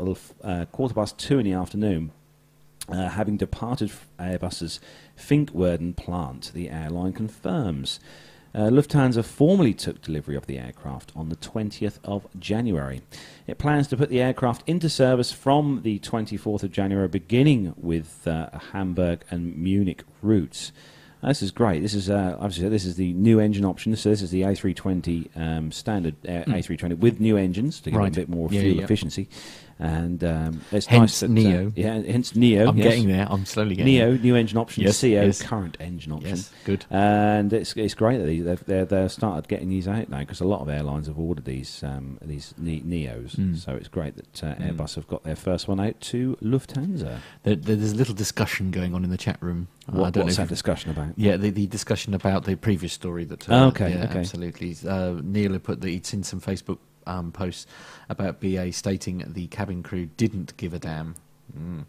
[0.43, 2.11] uh, quarter past two in the afternoon.
[2.87, 4.79] Uh, having departed Airbus's
[5.17, 7.99] Finkenwerder plant, the airline confirms.
[8.55, 13.01] Uh, Lufthansa formally took delivery of the aircraft on the 20th of January.
[13.47, 18.25] It plans to put the aircraft into service from the 24th of January, beginning with
[18.25, 20.71] uh, Hamburg and Munich routes.
[21.21, 21.81] This is great.
[21.81, 23.95] This is uh, obviously this is the new engine option.
[23.95, 28.03] So this is the A320 um, standard uh, A320 with new engines to give it
[28.03, 28.11] Right.
[28.13, 28.83] a bit more Yeah, fuel yeah.
[28.83, 29.27] efficiency.
[29.77, 31.73] And um, it's Hence nice that, uh, Neo.
[31.75, 32.69] yeah, hence Neo.
[32.69, 32.87] I'm yes.
[32.87, 33.27] getting there.
[33.29, 34.19] I'm slowly getting Neo, there.
[34.19, 34.83] new engine option.
[34.83, 35.41] Yes, CO, yes.
[35.41, 36.29] current engine option.
[36.29, 36.85] Yes, good.
[36.89, 40.39] And it's it's great that they- they've they're, they're started getting these out now because
[40.39, 43.35] a lot of airlines have ordered these um, these ne- Neos.
[43.35, 43.57] Mm.
[43.57, 44.77] So it's great that uh, Mm.
[44.77, 47.19] Airbus have got their first one out to Lufthansa.
[47.43, 49.67] There, there- there's a little discussion going on in the chat room.
[49.91, 51.09] Uh, I don't know what's if that discussion about?
[51.17, 53.49] Yeah, the, the discussion about the previous story that.
[53.49, 54.19] Oh, okay, yeah, okay.
[54.19, 54.75] absolutely.
[54.87, 57.67] Uh, Neil had put that he'd seen some Facebook um, posts
[58.09, 61.15] about BA stating the cabin crew didn't give a damn.
[61.57, 61.85] Mm.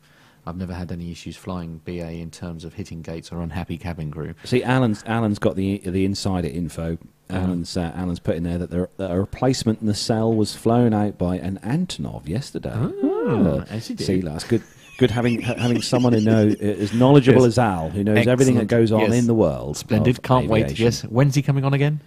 [0.46, 4.12] I've never had any issues flying BA in terms of hitting gates or unhappy cabin
[4.12, 4.34] crew.
[4.44, 6.98] See, Alan's Alan's got the the insider info.
[7.28, 7.38] Uh-huh.
[7.38, 11.18] Alan's uh, Alan's put in there that, there, that a replacement nacelle was flown out
[11.18, 12.72] by an Antonov yesterday.
[12.72, 13.80] Oh, do.
[13.80, 14.62] See, that's good.
[14.98, 17.48] Good having having someone who knows as knowledgeable Yes.
[17.48, 19.12] as Al, who knows everything that goes on Yes.
[19.14, 19.76] in the world.
[19.76, 20.22] Splendid.
[20.22, 20.78] Can't wait.
[20.78, 21.02] Yes.
[21.02, 22.00] When's he coming on again?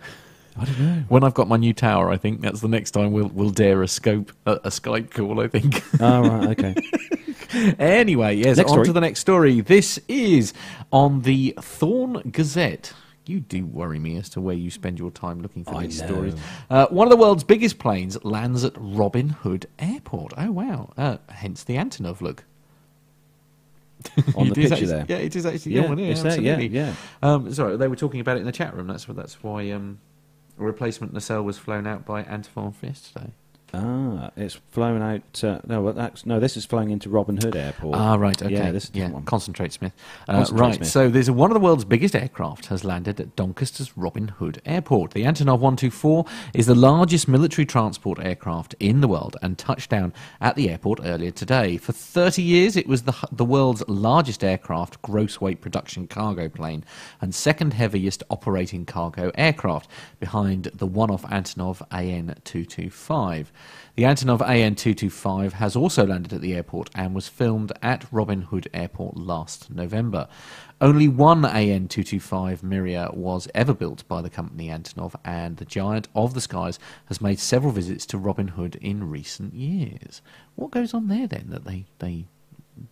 [0.57, 1.03] I don't know.
[1.09, 3.81] When I've got my new tower, I think that's the next time we'll we'll dare
[3.83, 5.39] a scope a, a Skype call.
[5.39, 5.83] I think.
[6.01, 6.75] Oh, right, okay.
[7.79, 8.57] anyway, yes.
[8.57, 8.85] Next on story.
[8.88, 9.62] to the next story.
[9.62, 10.53] This is
[10.91, 12.93] on the Thorne Gazette.
[13.25, 16.01] You do worry me as to where you spend your time looking for I these
[16.01, 16.07] know.
[16.07, 16.35] stories.
[16.69, 20.33] Uh, one of the world's biggest planes lands at Robin Hood Airport.
[20.35, 20.91] Oh wow!
[20.97, 22.43] Uh, hence the Antonov look.
[24.35, 25.05] On the picture actually- there.
[25.07, 26.93] Yeah, it is actually Yeah, yeah, it's there, yeah, yeah.
[27.21, 28.88] Um, sorry, they were talking about it in the chat room.
[28.88, 29.17] That's what.
[29.17, 29.99] That's why um,
[30.60, 33.32] a replacement nacelle was flown out by Antonov yesterday.
[33.73, 35.43] Ah, it's flown out.
[35.43, 37.95] Uh, no, well, that's, no, this is flying into Robin Hood Airport.
[37.95, 38.41] Ah, right.
[38.41, 38.53] Okay.
[38.53, 39.23] Yeah, this is different one.
[39.25, 39.93] Concentrate, Smith.
[40.27, 40.75] Uh, Concentrate, right.
[40.75, 40.88] Smith.
[40.89, 45.12] So there's one of the world's biggest aircraft has landed at Doncaster's Robin Hood Airport.
[45.12, 50.13] The Antonov 124 is the largest military transport aircraft in the world and touched down
[50.41, 51.77] at the airport earlier today.
[51.77, 56.84] For 30 years, it was the the world's largest aircraft gross weight production cargo plane
[57.21, 63.47] and second heaviest operating cargo aircraft, behind the one-off Antonov AN225.
[63.95, 68.69] The Antonov AN225 has also landed at the airport and was filmed at Robin Hood
[68.74, 70.28] Airport last November.
[70.80, 76.34] Only one AN225 Mriya was ever built by the company Antonov, and the giant of
[76.34, 80.22] the skies has made several visits to Robin Hood in recent years.
[80.56, 82.28] What goes on there then that they, they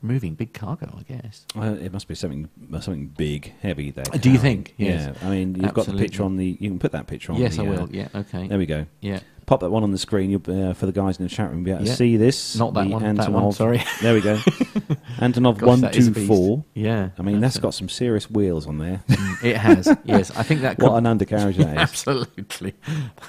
[0.02, 1.46] moving big cargo, I guess?
[1.56, 2.50] Uh, it must be something
[2.82, 4.04] something big, heavy there.
[4.04, 4.74] Do you think?
[4.78, 5.16] Yes.
[5.22, 5.28] Yeah.
[5.28, 6.58] I mean, you've got the picture on the.
[6.60, 7.40] You can put that picture on.
[7.40, 7.90] yes, the, I uh, will.
[7.92, 8.48] Yeah, okay.
[8.48, 8.86] There we go.
[9.00, 9.20] Yeah.
[9.48, 11.50] Pop that one on the screen you'll, be, uh, for the guys in the chat
[11.50, 11.64] room.
[11.64, 11.96] Be able to Yeah.
[11.96, 12.58] see this.
[12.58, 13.82] Not that the one, that one, Antonov- sorry.
[14.02, 14.36] There we go.
[15.20, 16.66] Antonov Gosh, that is a one two four.
[16.74, 17.10] Yeah.
[17.18, 19.02] I mean, that's got some serious wheels on there.
[19.44, 19.88] It has.
[20.04, 20.80] Yes, I think that.
[20.80, 21.78] what an undercarriage that is.
[21.78, 22.74] Absolutely.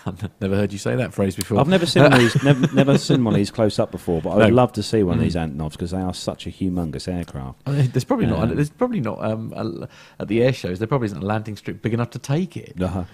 [0.06, 1.60] I've never heard you say that phrase before.
[1.60, 2.42] I've never seen one of these.
[2.42, 4.50] Never, never seen one of these close up before, but I would No.
[4.50, 4.54] Mm.
[4.54, 7.60] love to see one of these Antonovs because they are such a humongous aircraft.
[7.66, 8.38] Uh, There's probably not.
[8.40, 9.88] Um, There's probably not um, a,
[10.22, 10.78] at the air shows.
[10.78, 12.80] There probably isn't a landing strip big enough to take it.
[12.82, 13.04] Uh,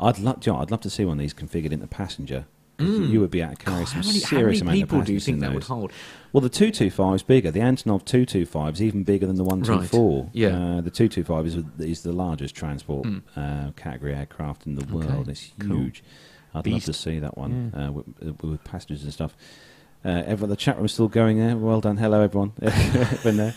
[0.00, 2.46] I'd love, you know, I'd love to see one of these configured into passenger.
[2.78, 4.04] 'cause You would be able to carry God, some Mm.
[4.04, 5.92] how many, how serious many amount people of do you think in that would hold?
[6.32, 7.50] Well, the 225 is bigger.
[7.50, 10.30] The Antonov 225 is even bigger than the 124.
[10.32, 10.48] yeah.
[10.48, 15.28] Uh, the 225 is, is the largest transport uh, category aircraft in the world.
[15.28, 15.68] It's Hmm.
[15.68, 15.80] cool.
[15.82, 16.02] huge.
[16.54, 18.06] I'd love to see that one uh, with,
[18.42, 19.36] with passengers and stuff.
[20.02, 21.58] Uh, everyone, the chat room's still going there.
[21.58, 21.98] Well done.
[21.98, 22.52] Hello, everyone.
[23.22, 23.54] Been there.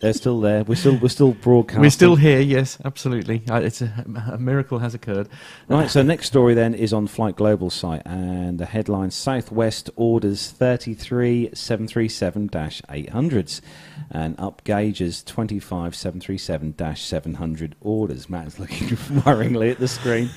[0.00, 0.64] They're still there.
[0.64, 1.82] We're still we're still broadcasting.
[1.82, 2.40] We're still here.
[2.40, 3.42] Yes, absolutely.
[3.50, 5.28] Uh, It's a, a miracle has occurred.
[5.68, 10.50] Right, so next story then is on Flight Global site, and the headline Southwest orders
[10.50, 13.60] 33 737 800s
[14.10, 18.28] and up gauges 25 737 700 orders.
[18.28, 20.30] Matt's looking worryingly at the screen.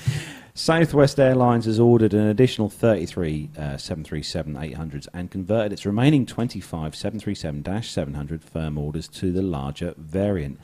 [0.59, 6.97] Southwest Airlines has ordered an additional 33 uh, 737 800s and converted its remaining 25
[6.97, 10.59] 737 700 firm orders to the larger variant.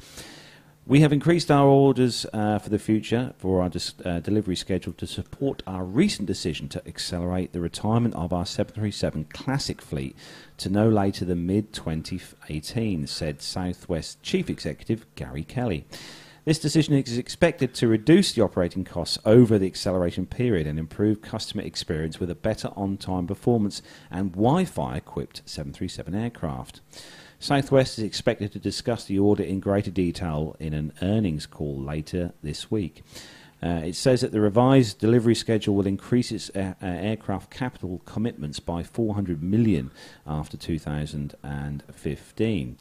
[0.85, 4.91] We have increased our orders uh, for the future for our dis- uh, delivery schedule
[4.91, 10.13] to support our recent decision to accelerate the retirement of our 737 Classic fleet
[10.57, 15.85] to no later than mid 2018, said Southwest Chief Executive Gary Kelly.
[16.45, 21.23] This decision is expected to reduce the operating costs over the acceleration period and improve
[21.23, 23.81] customer experience with a better on time performance
[24.11, 26.81] and Wi Fi equipped 737 aircraft.
[27.39, 32.31] Southwest is expected to discuss the order in greater detail in an earnings call later
[32.43, 33.01] this week.
[33.63, 38.03] Uh, it says that the revised delivery schedule will increase its uh, uh, aircraft capital
[38.05, 39.89] commitments by 400 million
[40.27, 42.77] after 2015.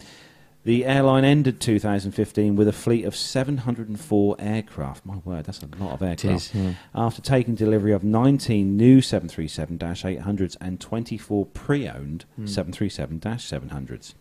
[0.64, 5.04] The airline ended 2015 with a fleet of 704 aircraft.
[5.04, 6.24] My word, that's a lot of aircraft.
[6.24, 6.72] is, yeah.
[6.94, 14.14] After taking delivery of 19 new 737 800s and 24 pre owned 737 700s.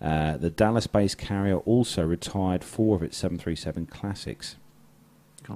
[0.00, 4.56] Uh, the Dallas based carrier also retired four of its 737 classics.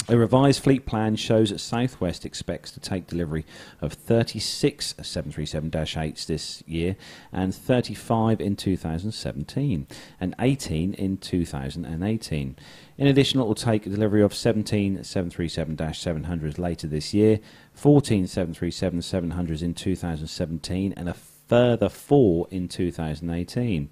[0.08, 3.44] A revised fleet plan shows that Southwest expects to take delivery
[3.80, 6.96] of 36 737-8s this year
[7.32, 9.86] and 35 in 2017
[10.20, 12.56] and 18 in 2018.
[12.98, 17.40] In addition, it will take delivery of 17 737-700s later this year,
[17.72, 23.90] 14 737-700s in 2017 and a further 4 in 2018.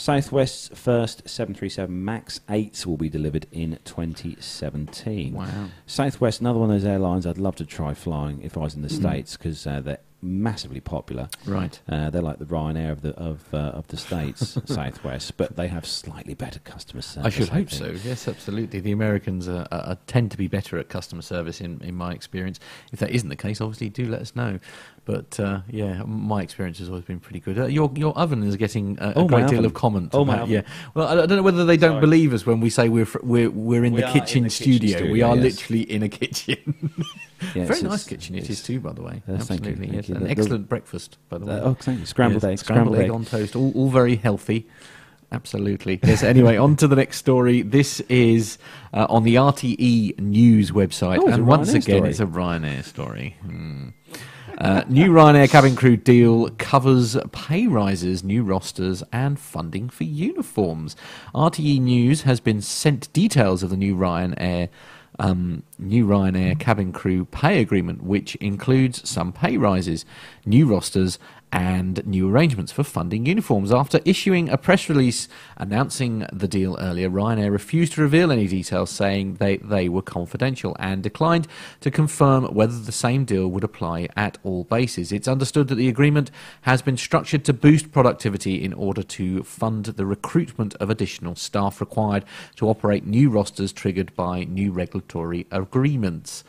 [0.00, 5.34] Southwest's first 737 MAX 8s will be delivered in 2017.
[5.34, 5.66] Wow.
[5.84, 8.80] Southwest, another one of those airlines I'd love to try flying if I was in
[8.80, 8.94] the Hmm.
[9.00, 11.28] States because uh, the massively popular.
[11.46, 11.80] Right.
[11.88, 15.68] Uh, they're like the Ryanair of the of uh, of the states, Southwest, but they
[15.68, 17.26] have slightly better customer service.
[17.26, 18.00] I should hope think.
[18.02, 18.08] so.
[18.08, 18.80] Yes, absolutely.
[18.80, 22.60] The Americans are, are, tend to be better at customer service, in, in my experience.
[22.92, 24.58] If that isn't the case, obviously do let us know.
[25.06, 27.58] But uh, yeah, my experience has always been pretty good.
[27.58, 29.64] Uh, your your oven is getting a, a Oh, my great deal oven.
[29.64, 30.10] of comment.
[30.12, 30.54] Oh, my about- oven.
[30.54, 30.62] yeah.
[30.94, 32.00] Well, I, I don't know whether they don't Sorry.
[32.00, 34.42] believe us when we say we're fr- we're we're in We the are in kitchen
[34.44, 35.10] the kitchen studio.
[35.10, 35.42] we are yes.
[35.44, 36.92] literally in a kitchen.
[37.54, 39.22] Yeah, Very nice kitchen it is too, by the way.
[39.28, 40.08] Uh, you, Absolutely, thank yes.
[40.08, 40.14] you.
[40.14, 41.54] An The- the- excellent breakfast, by the way.
[41.54, 42.06] Uh, oh, thank you.
[42.06, 43.10] Scrambled Yes, egg, scrambled, egg egg.
[43.10, 44.66] on toast, all, all very healthy.
[45.32, 46.00] Absolutely.
[46.02, 46.22] Yes.
[46.24, 47.62] Anyway, on to the next story.
[47.62, 48.58] This is
[48.92, 52.10] uh, on the RTE News website, Oh, and once again, story.
[52.10, 53.36] it's a Ryanair story.
[53.42, 53.88] Hmm.
[54.58, 60.96] Uh, new Ryanair cabin crew deal covers pay rises, new rosters, and funding for uniforms.
[61.34, 64.68] RTE News has been sent details of the new Ryanair.
[65.18, 70.04] Um, new Ryanair cabin crew pay agreement, which includes some pay rises,
[70.44, 71.18] new rosters,
[71.52, 73.72] and new arrangements for funding uniforms.
[73.72, 78.90] After issuing a press release announcing the deal earlier, Ryanair refused to reveal any details,
[78.90, 81.48] saying they, they were confidential and declined
[81.80, 85.10] to confirm whether the same deal would apply at all bases.
[85.10, 86.30] It's understood that the agreement
[86.62, 91.80] has been structured to boost productivity in order to fund the recruitment of additional staff
[91.80, 92.24] required
[92.56, 96.44] to operate new rosters triggered by new regulatory agreements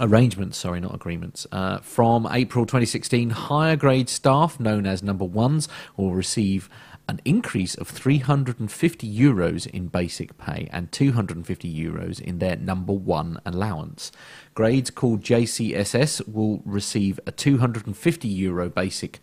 [0.00, 1.46] arrangements, sorry, not agreements.
[1.52, 6.68] Uh, from April 2016, higher grade staff, known as number ones, will receive
[7.08, 13.38] an increase of 350 euros in basic pay and 250 euros in their number one
[13.44, 14.12] allowance.
[14.54, 19.20] Grades called JCSS will receive a 250 euro basic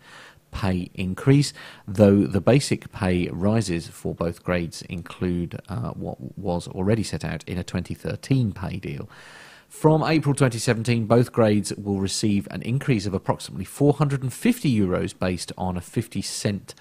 [0.52, 1.54] pay increase,
[1.88, 7.44] though the basic pay rises for both grades include uh, what was already set out
[7.48, 9.10] in a 2013 pay deal.
[9.70, 15.78] From April 2017, both grades will receive an increase of approximately 450 euros based on
[15.78, 16.74] a 50 cent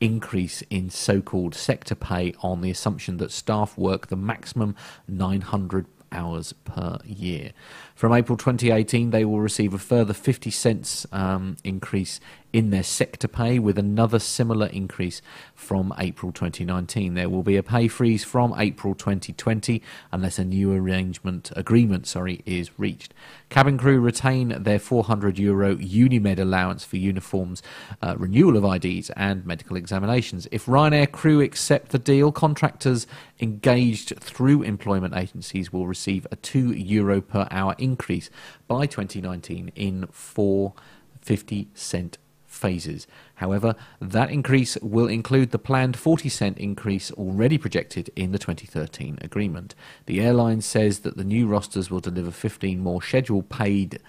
[0.00, 4.76] increase in so called sector pay on the assumption that staff work the maximum
[5.08, 7.52] 900 hours per year.
[7.94, 12.18] From April 2018, they will receive a further 50 cents um, increase
[12.54, 15.20] in their sector pay, with another similar increase
[15.56, 17.14] from April 2019.
[17.14, 22.42] There will be a pay freeze from April 2020 unless a new arrangement agreement, sorry,
[22.46, 23.12] is reached.
[23.48, 27.60] Cabin crew retain their 400 euro Unimed allowance for uniforms,
[28.00, 30.46] uh, renewal of IDs, and medical examinations.
[30.52, 33.08] If Ryanair crew accept the deal, contractors
[33.40, 38.30] engaged through employment agencies will receive a 2 euro per hour increase
[38.66, 40.72] by 2019 in four
[41.20, 43.06] 50 cent phases.
[43.36, 49.18] However, that increase will include the planned 40 cent increase already projected in the 2013
[49.20, 49.74] agreement.
[50.06, 54.00] The airline says that the new rosters will deliver 15 more scheduled paid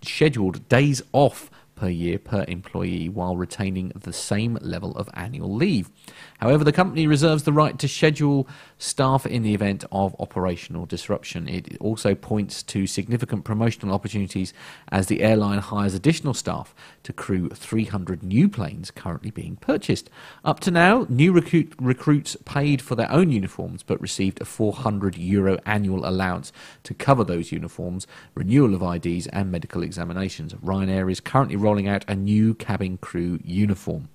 [0.00, 5.90] scheduled days off per year per employee while retaining the same level of annual leave.
[6.38, 8.46] However, the company reserves the right to schedule
[8.78, 11.48] staff in the event of operational disruption.
[11.48, 14.54] It also points to significant promotional opportunities
[14.90, 20.10] as the airline hires additional staff to crew 300 new planes currently being purchased.
[20.44, 25.16] Up to now, new recruit, recruits paid for their own uniforms but received a 400
[25.16, 26.52] euro annual allowance
[26.84, 30.54] to cover those uniforms, renewal of IDs, and medical examinations.
[30.54, 34.08] Ryanair is currently rolling out a new cabin crew uniform.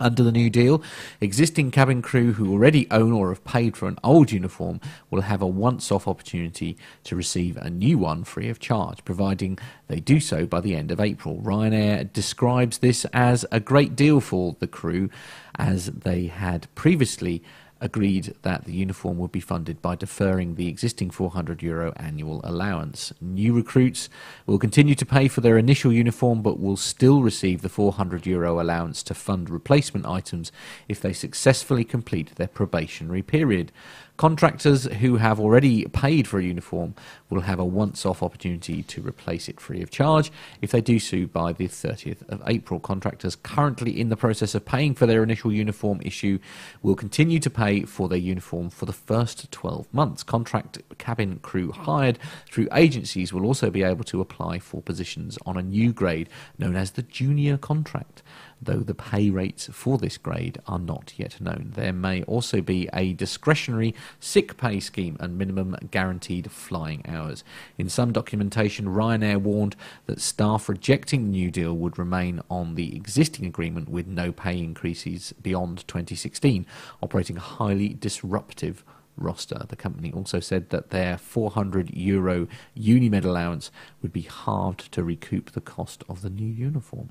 [0.00, 0.82] Under the new deal,
[1.20, 4.80] existing cabin crew who already own or have paid for an old uniform
[5.10, 9.58] will have a once off opportunity to receive a new one free of charge, providing
[9.88, 11.40] they do so by the end of April.
[11.42, 15.10] Ryanair describes this as a great deal for the crew,
[15.56, 17.42] as they had previously
[17.80, 23.12] agreed that the uniform would be funded by deferring the existing 400 euro annual allowance.
[23.20, 24.08] New recruits
[24.46, 28.60] will continue to pay for their initial uniform but will still receive the 400 euro
[28.60, 30.50] allowance to fund replacement items
[30.88, 33.72] if they successfully complete their probationary period.
[34.18, 36.92] Contractors who have already paid for a uniform
[37.30, 40.98] will have a once off opportunity to replace it free of charge if they do
[40.98, 42.80] so by the 30th of April.
[42.80, 46.40] Contractors currently in the process of paying for their initial uniform issue
[46.82, 50.24] will continue to pay for their uniform for the first 12 months.
[50.24, 52.18] Contract cabin crew hired
[52.50, 56.28] through agencies will also be able to apply for positions on a new grade
[56.58, 58.24] known as the junior contract
[58.60, 61.72] though the pay rates for this grade are not yet known.
[61.74, 67.44] There may also be a discretionary sick pay scheme and minimum guaranteed flying hours.
[67.76, 72.96] In some documentation, Ryanair warned that staff rejecting the new deal would remain on the
[72.96, 76.66] existing agreement with no pay increases beyond 2016,
[77.02, 78.84] operating a highly disruptive
[79.16, 79.64] roster.
[79.68, 82.46] The company also said that their 400 euro
[82.76, 83.70] Unimed allowance
[84.02, 87.10] would be halved to recoup the cost of the new uniform.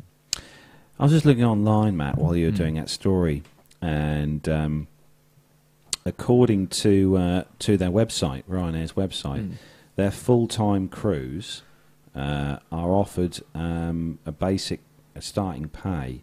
[1.00, 2.58] I was just looking online, Matt, while you were Mm.
[2.58, 3.44] doing that story,
[3.82, 4.88] and um,
[6.06, 9.52] according to uh, to their website, Ryanair's website, Mm.
[9.96, 11.62] their full time crews
[12.16, 14.80] uh, are offered um, a basic
[15.16, 16.22] a starting pay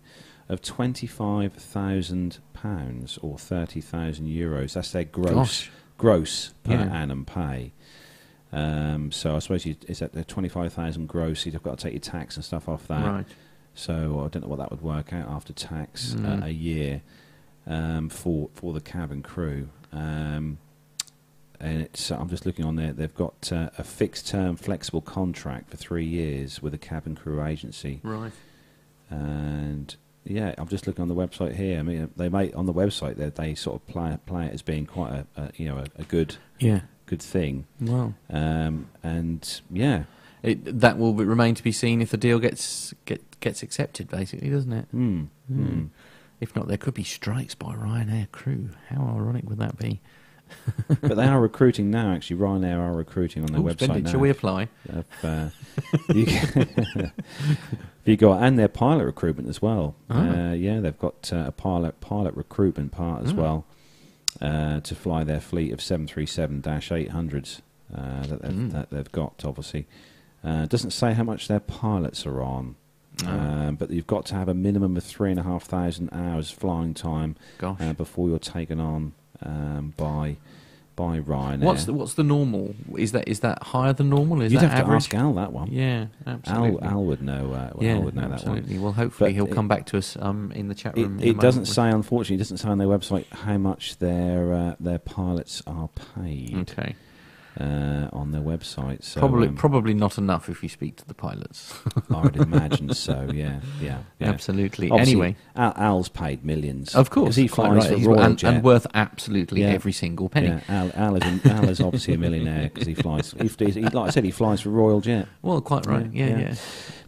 [0.49, 4.75] of twenty five thousand pounds or thirty thousand euros.
[4.75, 5.71] That's their gross Gosh.
[5.99, 6.83] gross per Yeah.
[6.93, 7.73] annum pay.
[8.53, 11.45] Um, so I suppose you, is that the twenty five thousand gross?
[11.47, 13.05] You've got to take your tax and stuff off that.
[13.07, 13.27] Right.
[13.75, 16.43] So I don't know what that would work out after tax Mm.
[16.43, 17.03] uh, a year
[17.67, 19.69] um, for for the cabin crew.
[19.93, 20.59] Um,
[21.61, 22.93] and it's, I'm just looking on there.
[22.93, 27.43] They've got uh, a fixed term, flexible contract for three years with a cabin crew
[27.43, 28.01] agency.
[28.03, 28.33] Right.
[29.11, 29.95] And
[30.25, 31.79] yeah, I'm just looking on the website here.
[31.79, 34.63] I mean, they make on the website that they sort of play, play it as
[34.63, 36.81] being quite a, a you know a, a good Yeah.
[37.07, 37.67] good thing.
[37.81, 40.05] Well, Um, and yeah,
[40.45, 44.51] it, that will remain to be seen if the deal gets get, gets accepted, basically,
[44.51, 44.87] doesn't it?
[44.91, 45.85] hmm, hmm.
[46.41, 48.71] If not, there could be strikes by Ryanair crew.
[48.89, 50.01] How ironic would that be?
[51.01, 52.13] but they are recruiting now.
[52.13, 54.05] Actually, Ryanair are recruiting on their Ooh, website splendid.
[54.05, 54.11] now.
[54.11, 54.69] Shall we apply?
[54.85, 55.49] If, uh,
[56.15, 57.11] you,
[58.05, 59.95] you got and their pilot recruitment as well.
[60.11, 60.49] Ah.
[60.51, 63.37] Uh, yeah, they've got uh, a pilot pilot recruitment part as Ah.
[63.37, 63.65] well
[64.43, 67.61] uh, to fly their fleet of seven three seven 800s
[67.95, 68.73] uh, that, they've, Mm.
[68.73, 69.45] that they've got.
[69.45, 69.87] Obviously,
[70.45, 72.77] uh, it doesn't say how much their pilots are on.
[73.25, 76.51] Um, but you've got to have a minimum of three and a half thousand hours
[76.51, 77.81] flying time Gosh.
[77.81, 80.37] uh, before you're taken on um, by
[80.97, 81.61] by Ryanair.
[81.61, 82.75] what's the what's the normal?
[82.97, 84.43] Is that is that higher than normal?
[84.43, 85.71] Is You'd that have to ask Al that one.
[85.73, 86.83] Yeah, absolutely.
[86.83, 87.53] Al Al would know.
[87.53, 88.83] Uh, yeah, Al would know that one.
[88.83, 91.21] Well, hopefully But he'll it- come back to us um, in the chat It, room.
[91.21, 94.75] a it doesn't say, unfortunately, it doesn't say on their website how much their uh,
[94.81, 96.95] their pilots are paid Okay,
[97.61, 99.03] uh, on their website.
[99.05, 101.75] So probably um, probably not enough if you speak to the pilots.
[102.11, 103.29] I would imagine so.
[103.33, 104.29] Yeah, yeah, yeah.
[104.29, 104.91] Absolutely.
[104.91, 108.03] Obviously, Anyway, Al, Al's paid millions, of course, he flies right.
[108.03, 108.55] for Royal and, Jet.
[108.55, 109.69] and worth absolutely Yeah.
[109.69, 110.49] every single penny.
[110.49, 113.35] Yeah, Al, Al, is, Al is obviously a millionaire because he flies.
[113.39, 115.29] He, he, like I said, he flies for Royal Jet.
[115.43, 116.07] Well, quite right.
[116.13, 116.55] Yeah, Yeah, yeah.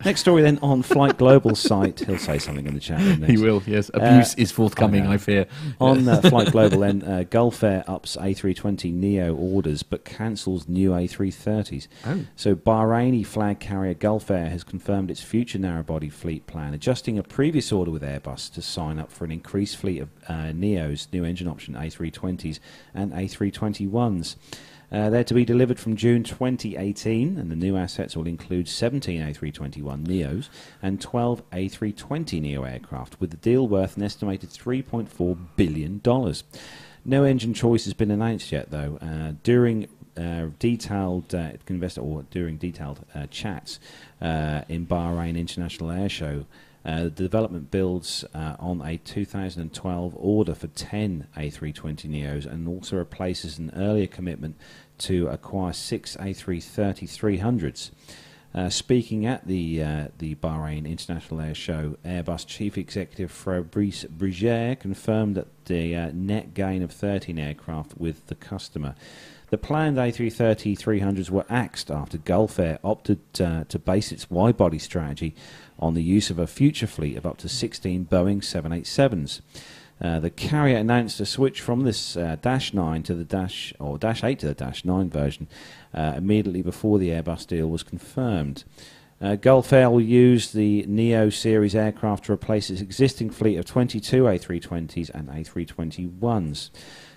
[0.05, 2.01] Next story then on Flight Global's site.
[2.01, 3.01] He'll say something in the chat.
[3.27, 3.63] He will.
[3.67, 5.07] Yes, abuse Uh, is forthcoming.
[5.07, 5.15] I.
[5.15, 5.47] I fear.
[5.81, 10.05] On uh, Flight Global, then, uh, Gulf Air ups A320 Neo orders but
[10.37, 11.89] cancels new A330s.
[12.05, 12.27] Oh.
[12.37, 17.23] So, Bahraini flag carrier Gulf Air has confirmed its future narrow-body fleet plan, adjusting a
[17.23, 21.25] previous order with Airbus to sign up for an increased fleet of uh, Neos, new
[21.25, 22.59] engine option A320s
[22.93, 24.37] and A321s.
[24.93, 29.21] Uh, they're to be delivered from June 2018, and the new assets will include 17
[29.23, 30.51] A321 Neos
[30.83, 36.03] and 12 A320 Neo aircraft, with the deal worth an estimated $3.4 billion.
[37.09, 38.99] No engine choice has been announced yet, though.
[39.01, 39.87] Uh, during
[40.17, 43.79] uh, detailed uh, investor or during detailed uh, chats
[44.21, 46.47] uh, in Bahrain International Air Show,
[46.85, 53.59] uh, the development builds on a 2012 order for 10 A320 Neos and also replaces
[53.59, 54.57] an earlier commitment
[54.99, 57.91] to acquire six A330-300s.
[58.57, 64.81] Uh, speaking at the uh, the Bahrain International Air Show, Airbus chief executive Fabrice Brégier
[64.81, 68.95] confirmed that the uh, net gain of 13 aircraft with the customer.
[69.49, 75.37] The planned A330-300s were axed after Gulf Air opted uh, to base its wide-body strategy
[75.79, 79.41] on the use of a future fleet of up to 16 Boeing 787s.
[80.01, 83.99] Uh, the carrier announced a switch from this uh, Dash 9 to the Dash or
[83.99, 85.49] Dash 8 to the Dash 9 version
[85.95, 88.65] uh, immediately before the Airbus deal was confirmed.
[89.21, 93.65] Uh, Gulf Air will use the Neo series aircraft to replace its existing fleet of
[93.65, 96.71] 22 A320s and A321s.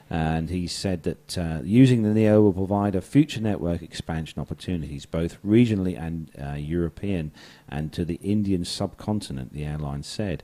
[0.10, 5.06] And he said that uh, using the Neo will provide a future network expansion opportunities,
[5.06, 7.32] both regionally and uh, European,
[7.68, 10.44] and to the Indian subcontinent, the airline said.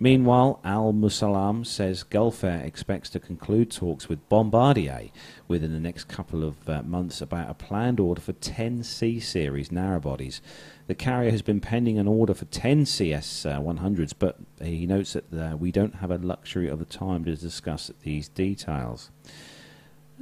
[0.00, 5.08] Meanwhile, Al Musallam says Gulf Air expects to conclude talks with Bombardier
[5.48, 9.70] within the next couple of uh, months about a planned order for 10 C series
[9.70, 10.40] narrowbodies.
[10.88, 15.12] The carrier has been pending an order for 10 CS uh, 100s, but he notes
[15.12, 19.10] that uh, we don't have a luxury of the time to discuss these details.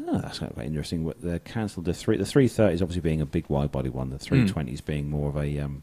[0.06, 1.04] Oh, that's quite interesting.
[1.04, 2.16] What They cancelled the three.
[2.16, 4.10] The 330 is obviously being a big wide body one.
[4.10, 5.82] The three twenty 320s being more of a um,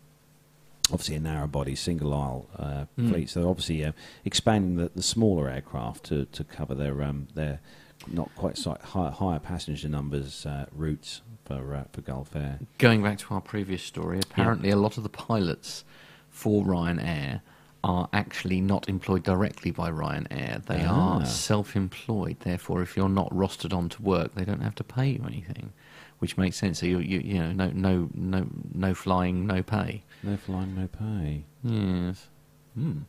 [0.92, 3.10] obviously a narrow body single aisle uh, Mm.
[3.10, 3.30] fleet.
[3.30, 3.94] So obviously uh,
[4.26, 7.62] expanding the, the smaller aircraft to, to cover their um, their
[8.06, 12.60] not quite so high, higher passenger numbers uh, routes for uh, for Gulf Air.
[12.78, 15.84] Going back to our previous story, apparently a lot of the pilots
[16.30, 17.42] for Ryanair
[17.84, 20.66] are actually not employed directly by Ryanair.
[20.66, 21.18] They Ah.
[21.20, 22.38] are self-employed.
[22.40, 25.74] Therefore, if you're not rostered on to work, they don't have to pay you anything,
[26.20, 26.80] which makes sense.
[26.80, 30.04] So you, you, you know, no, no, no, no flying, no pay.
[30.24, 31.44] No flying, no pay.
[31.62, 32.28] Yes.
[32.74, 33.00] Hmm.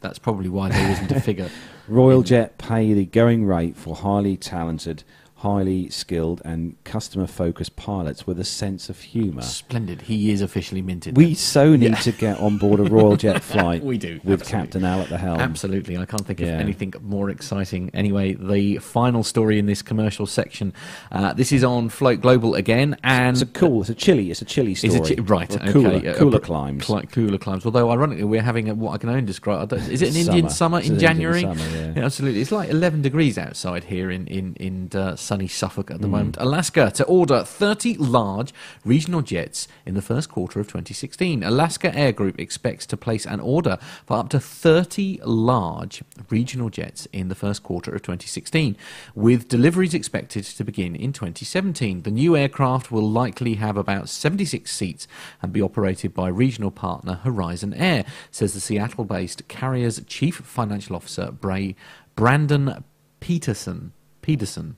[0.00, 1.50] That's probably why there isn't a figure.
[1.88, 5.02] Royal Jet pay the going rate for highly talented,
[5.46, 9.42] highly skilled, and customer focused pilots with a sense of humour.
[9.42, 10.02] Splendid.
[10.02, 11.16] He is officially minted.
[11.16, 13.82] We so need to get on board a Royal Jet flight.
[13.82, 14.46] We do, with absolutely.
[14.66, 15.40] Captain Al at the helm.
[15.40, 15.98] Absolutely.
[15.98, 16.54] I can't think Yeah.
[16.54, 17.90] of anything more exciting.
[17.92, 20.72] Anyway, the final story in this commercial section.
[21.10, 23.80] Uh, this is on Float Global again, and It's a cool.
[23.80, 24.30] It's a chilly.
[24.30, 24.94] It's a chilly story.
[24.94, 25.50] Is it chi- right?
[25.56, 25.72] Okay.
[25.72, 26.84] Cooler, Uh, cooler pr- climbs.
[26.84, 27.66] cli- cooler climbs.
[27.66, 29.72] Although, ironically, we're having a, what I can only describe.
[29.72, 30.78] Is it an It's Indian summer.
[30.78, 31.40] summer It's in January?
[31.42, 31.64] summer,
[31.96, 32.04] yeah.
[32.04, 32.40] absolutely.
[32.42, 36.10] It's like 11 degrees outside here in in in uh, sunny Suffolk at the Mm.
[36.10, 36.36] moment.
[36.38, 38.52] Alaska to order 30 large
[38.84, 41.42] regional jets in the first quarter of 2016.
[41.42, 47.08] Alaska Air Group expects to place an order for up to 30 large regional jets
[47.14, 48.76] in the first quarter of 2016,
[49.14, 52.02] with deliveries expected to begin in 2017.
[52.02, 55.08] The new aircraft will likely have about 76 seats
[55.40, 60.94] and be operated by regional partner Horizon Air, says the Seattle based carrier's chief financial
[60.94, 61.74] officer, Bray,
[62.16, 62.84] Brandon
[63.20, 63.92] Pedersen.
[64.20, 64.76] Pedersen.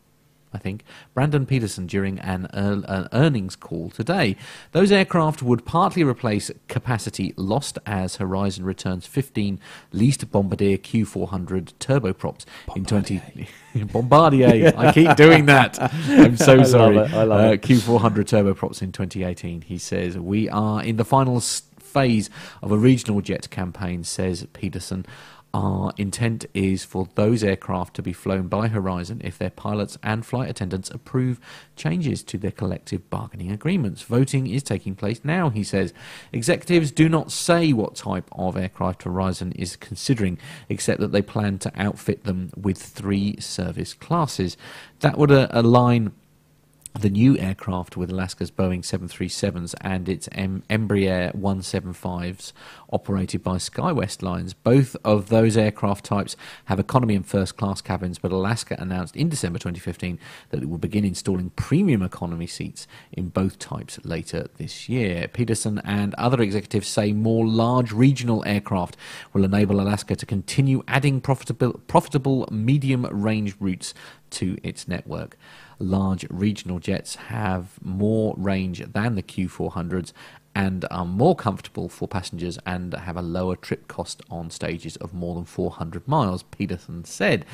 [0.54, 0.84] I think,
[1.14, 4.36] Brandon Pedersen during an, an earnings call today.
[4.72, 9.58] Those aircraft would partly replace capacity lost as Horizon returns 15
[9.92, 12.44] leased Bombardier Q400 turboprops
[12.76, 13.20] in 20.
[13.92, 14.72] Bombardier!
[14.76, 15.76] I keep doing that.
[16.08, 16.98] I'm so sorry.
[16.98, 17.62] it, I love Uh, it.
[17.62, 19.62] Q400 turboprops in 2018.
[19.62, 22.30] He says, We are in the final phase
[22.62, 25.04] of a regional jet campaign, says Pedersen.
[25.54, 30.26] Our intent is for those aircraft to be flown by Horizon if their pilots and
[30.26, 31.38] flight attendants approve
[31.76, 34.02] changes to their collective bargaining agreements.
[34.02, 35.94] Voting is taking place now, he says.
[36.32, 40.38] Executives do not say what type of aircraft Horizon is considering,
[40.68, 44.56] except that they plan to outfit them with three service classes.
[45.00, 46.14] That would uh, align
[46.98, 52.52] the new aircraft with Alaska's Boeing 737s and its em- Embraer 175s
[52.92, 54.54] operated by SkyWest Lines.
[54.54, 56.36] Both of those aircraft types
[56.66, 60.20] have economy and first class cabins, but Alaska announced in December 2015
[60.50, 65.26] that it will begin installing premium economy seats in both types later this year.
[65.26, 68.96] Pedersen and other executives say more large regional aircraft
[69.32, 73.94] will enable Alaska to continue adding profitable, profitable medium range routes
[74.30, 75.36] to its network.
[75.78, 80.12] Large regional jets have more range than the Q400s
[80.54, 85.12] and are more comfortable for passengers and have a lower trip cost on stages of
[85.12, 87.44] more than 400 miles, Pedersen said.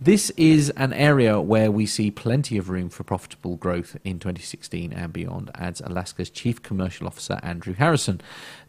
[0.00, 4.92] This is an area where we see plenty of room for profitable growth in 2016
[4.92, 8.20] and beyond, adds Alaska's Chief Commercial Officer Andrew Harrison.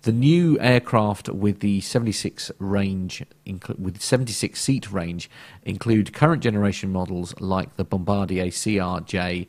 [0.04, 3.24] The new aircraft with the 76 range,
[3.78, 5.30] with 76 seat range,
[5.64, 9.48] include current generation models like the Bombardier CRJ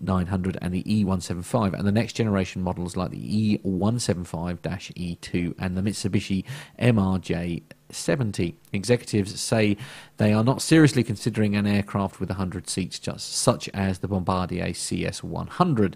[0.00, 5.82] 900 and the E175, and the next generation models like the E175 E2 and the
[5.82, 6.44] Mitsubishi
[6.78, 8.56] MRJ 70.
[8.72, 9.76] Executives say
[10.16, 14.68] they are not seriously considering an aircraft with 100 seats, just such as the Bombardier
[14.68, 15.94] CS100.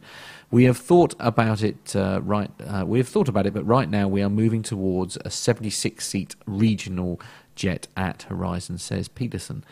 [0.51, 2.51] We have thought about it uh, right.
[2.64, 6.36] Uh, we have thought about it, but right now we are moving towards a 76-seat
[6.46, 7.20] regional
[7.55, 9.64] jet at Horizon, says Pedersen.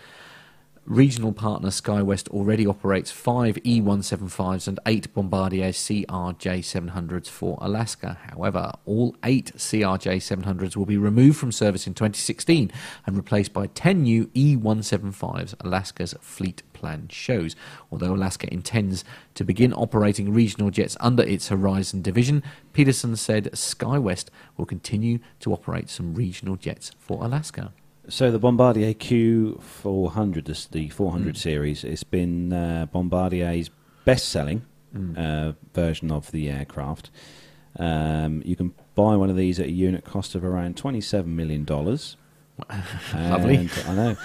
[0.89, 8.17] Regional partner SkyWest already operates five E175s and eight Bombardier CRJ700s for Alaska.
[8.31, 12.73] However, all eight CRJ700s will be removed from service in 2016
[13.07, 17.55] and replaced by 10 new E175s, Alaska's fleet plan shows.
[17.93, 24.31] Although Alaska intends to begin operating regional jets under its Horizon division, Pedersen said SkyWest
[24.57, 27.75] will continue to operate some regional jets for Alaska.
[28.09, 31.39] So the Bombardier Q400, this- the 400 Mm.
[31.39, 33.71] series, it's been uh, Bombardier's
[34.05, 34.63] best-selling
[34.97, 35.19] Mm.
[35.19, 37.11] uh, version of the aircraft.
[37.79, 41.65] Um, you can buy one of these at a unit cost of around twenty-seven million
[41.65, 42.17] dollars.
[43.15, 43.69] Lovely.
[43.87, 44.17] I know.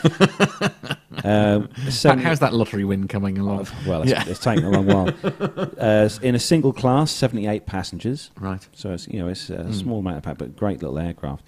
[1.24, 3.68] um, How- How's that lottery win coming along?
[3.86, 4.24] well, it's, Yeah.
[4.26, 5.14] it's taken a long while.
[5.78, 8.32] Uh, in a single class, seventy-eight passengers.
[8.40, 8.66] Right.
[8.74, 9.74] So it's you know it's a Mm.
[9.74, 11.44] small amount of power, but great little aircraft.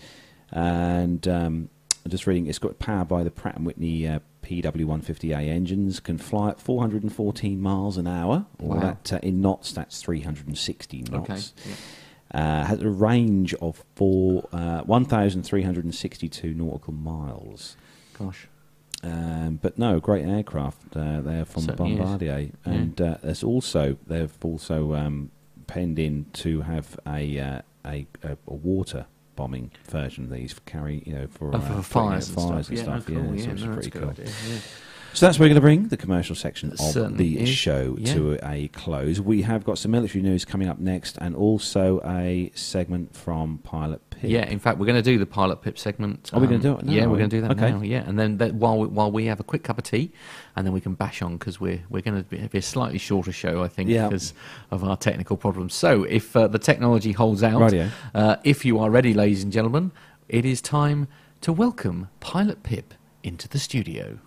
[0.51, 1.69] And um,
[2.05, 5.99] I'm just reading, it's got powered by the Pratt and Whitney uh, PW150A engines.
[5.99, 8.79] Can fly at 414 miles an hour, or Wow.
[8.81, 11.53] that uh, in knots that's 360 knots.
[11.59, 11.73] Okay.
[12.31, 17.75] Uh, has a range of four, uh, 1,362 nautical miles.
[18.19, 18.47] Gosh.
[19.03, 21.97] Um, but no, great aircraft uh, there from Certainly is.
[21.99, 22.71] Bombardier, Yeah.
[22.71, 25.31] and uh, there's also they've also um,
[25.67, 29.05] penned in to have a, uh, a, a a water
[29.35, 32.49] bombing version of these for carry, you know, for, Oh, uh, for fires out and
[32.49, 32.69] fires stuff.
[32.69, 33.05] and Yeah, stuff.
[33.09, 33.35] oh, cool.
[33.35, 34.01] yeah, so Yeah, it's no, pretty cool.
[34.01, 34.59] good idea, yeah.
[35.15, 37.49] So that's where we're going to bring the commercial section of Certainly the is.
[37.49, 38.13] show Yeah.
[38.15, 39.21] to a close.
[39.21, 44.01] We have got some military news coming up next, and also a segment from Pilot
[44.09, 44.29] Pip.
[44.29, 46.31] Yeah, in fact, we're going to do the pilot pip segment.
[46.33, 47.71] Are we gonna do it now, Yeah, we're going to do that Okay.
[47.71, 47.81] now.
[47.81, 50.11] Yeah, and then that, while we, while we have a quick cup of tea,
[50.57, 52.97] and then we can bash on because we're we're going to be, be a slightly
[52.97, 54.09] shorter show, I think, Yeah.
[54.09, 54.33] because
[54.69, 55.73] of our technical problems.
[55.73, 57.73] So, if uh, the technology holds out,
[58.13, 59.93] uh, if you are ready, ladies and gentlemen,
[60.27, 61.07] it is time
[61.39, 62.93] to welcome Pilot Pip
[63.23, 64.19] into the studio.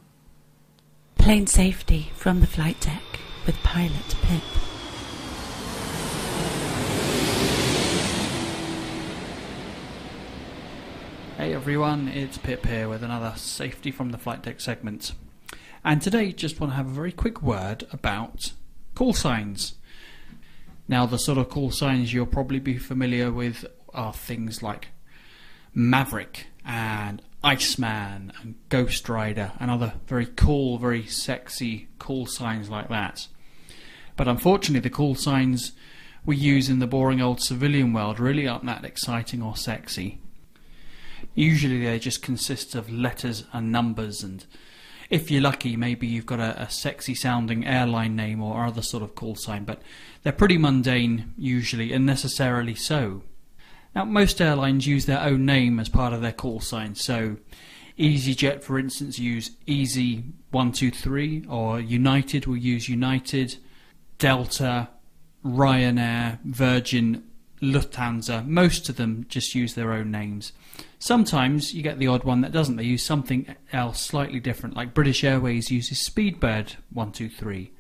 [1.29, 3.03] Plane safety from the flight deck
[3.45, 4.43] with pilot Pip.
[11.37, 15.13] Hey everyone, it's Pip here with another Safety from the Flight Deck segment.
[15.85, 18.53] And today, just want to have a very quick word about
[18.95, 19.75] call signs.
[20.89, 24.89] Now, the sort of call signs you'll probably be familiar with are things like
[25.75, 32.89] Maverick and Iceman and Ghost Rider and other very cool, very sexy call signs like
[32.89, 33.29] that.
[34.17, 35.73] But unfortunately, the call signs
[36.25, 40.21] we use in the boring old civilian world really aren't that exciting or sexy.
[41.35, 44.45] Usually they just consist of letters and numbers, and
[45.09, 49.03] if you're lucky, maybe you've got a, a sexy sounding airline name or other sort
[49.03, 49.81] of call sign, but
[50.23, 53.23] they're pretty mundane usually, and necessarily so.
[53.95, 57.37] Now, most airlines use their own name as part of their call sign, so
[57.99, 63.57] EasyJet, for instance, use Easy123, or United will use United,
[64.19, 64.89] Delta,
[65.45, 67.25] Ryanair, Virgin,
[67.61, 70.53] Lufthansa, most of them just use their own names.
[70.99, 72.77] Sometimes you get the odd one that doesn't.
[72.77, 77.73] They use something else slightly different, like British Airways uses Speedbird 123,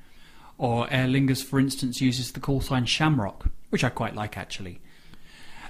[0.56, 4.80] or Aer Lingus, for instance, uses the call sign Shamrock, which I quite like actually.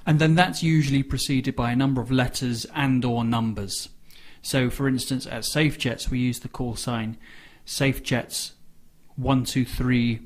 [0.09, 3.91] And then that's usually preceded by a number of letters and or numbers.
[4.41, 7.19] So, for instance, at SafeJets we use the call sign
[7.67, 8.53] SafeJets
[9.17, 10.21] 123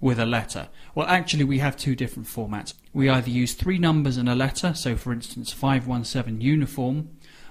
[0.00, 0.68] with a letter.
[0.96, 2.74] Well, actually, we have two different formats.
[2.92, 7.10] We either use three numbers and a letter, so for instance, 517 uniform,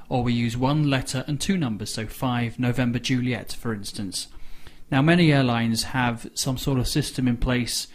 [0.10, 4.28] or we use one letter and two numbers, so 5 November Juliet, for instance.
[4.92, 7.88] Now, many airlines have some sort of system in place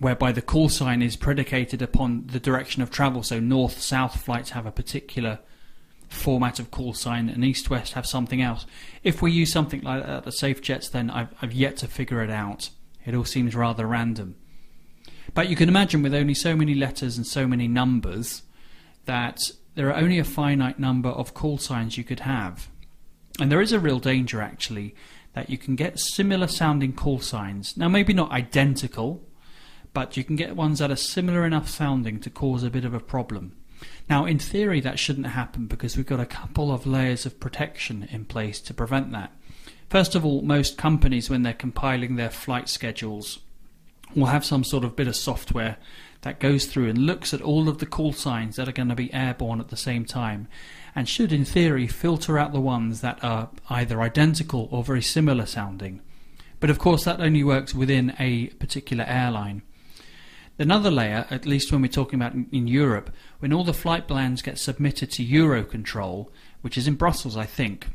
[0.00, 4.50] whereby the call sign is predicated upon the direction of travel, so north south flights
[4.50, 5.38] have a particular
[6.08, 8.66] format of call sign and east west have something else.
[9.04, 12.30] If we use something like that safe jets, then I've, I've yet to figure it
[12.30, 12.70] out.
[13.06, 14.36] It all seems rather random.
[15.34, 18.42] But you can imagine with only so many letters and so many numbers
[19.04, 19.38] that
[19.74, 22.68] there are only a finite number of call signs you could have.
[23.38, 24.94] And there is a real danger actually
[25.34, 27.76] that you can get similar sounding call signs.
[27.76, 29.22] Now, maybe not identical,
[29.92, 32.94] but you can get ones that are similar enough sounding to cause a bit of
[32.94, 33.56] a problem.
[34.08, 38.08] Now, in theory, that shouldn't happen because we've got a couple of layers of protection
[38.10, 39.32] in place to prevent that.
[39.88, 43.40] First of all, most companies, when they're compiling their flight schedules,
[44.14, 45.76] will have some sort of bit of software
[46.22, 48.94] that goes through and looks at all of the call signs that are going to
[48.94, 50.48] be airborne at the same time
[50.94, 55.46] and should, in theory, filter out the ones that are either identical or very similar
[55.46, 56.00] sounding.
[56.58, 59.62] But of course, that only works within a particular airline.
[60.60, 64.42] Another layer, at least when we're talking about in, Europe, when all the flight plans
[64.42, 66.28] get submitted to Eurocontrol,
[66.60, 67.88] which is in Brussels, I think,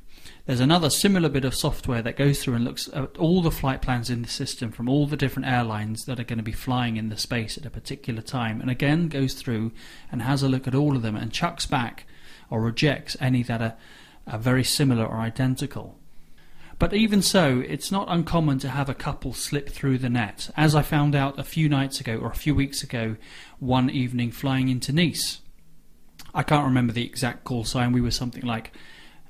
[0.47, 3.83] there's another similar bit of software that goes through and looks at all the flight
[3.83, 6.97] plans in the system from all the different airlines that are going to be flying
[6.97, 9.71] in the space at a particular time, and again goes through
[10.11, 12.07] and has a look at all of them and chucks back
[12.49, 13.75] or rejects any that are,
[14.25, 15.99] are very similar or identical.
[16.77, 20.75] But even so, it's not uncommon to have a couple slip through the net, as
[20.75, 23.15] I found out a few nights ago or a few weeks ago,
[23.59, 25.39] one evening flying into Nice.
[26.33, 28.73] I can't remember the exact call sign, we were something like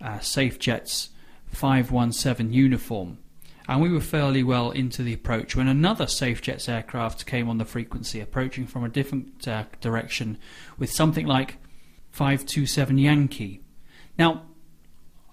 [0.02, 1.10] uh, SafeJets
[1.52, 3.20] 517 uniform.
[3.68, 7.66] And we were fairly well into the approach when another SafeJets aircraft came on the
[7.66, 10.38] frequency, approaching from a different uh, direction
[10.78, 11.58] with something like
[12.12, 13.62] 527 Yankee.
[14.18, 14.44] Now,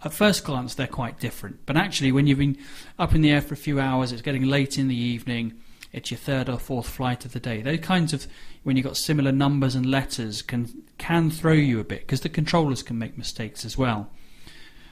[0.04, 2.58] at first glance, they're quite different, but actually, when you've been
[2.98, 5.54] up in the air for a few hours, it's getting late in the evening,
[5.92, 7.60] it's your third or fourth flight of the day.
[7.60, 8.26] Those kinds of,
[8.62, 12.28] when you've got similar numbers and letters, can can throw you a bit because the
[12.28, 14.10] controllers can make mistakes as well.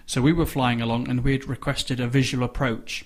[0.06, 3.04] So we were flying along and we had requested a visual approach.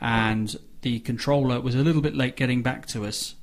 [0.00, 3.34] And the controller was a little bit late getting back to us.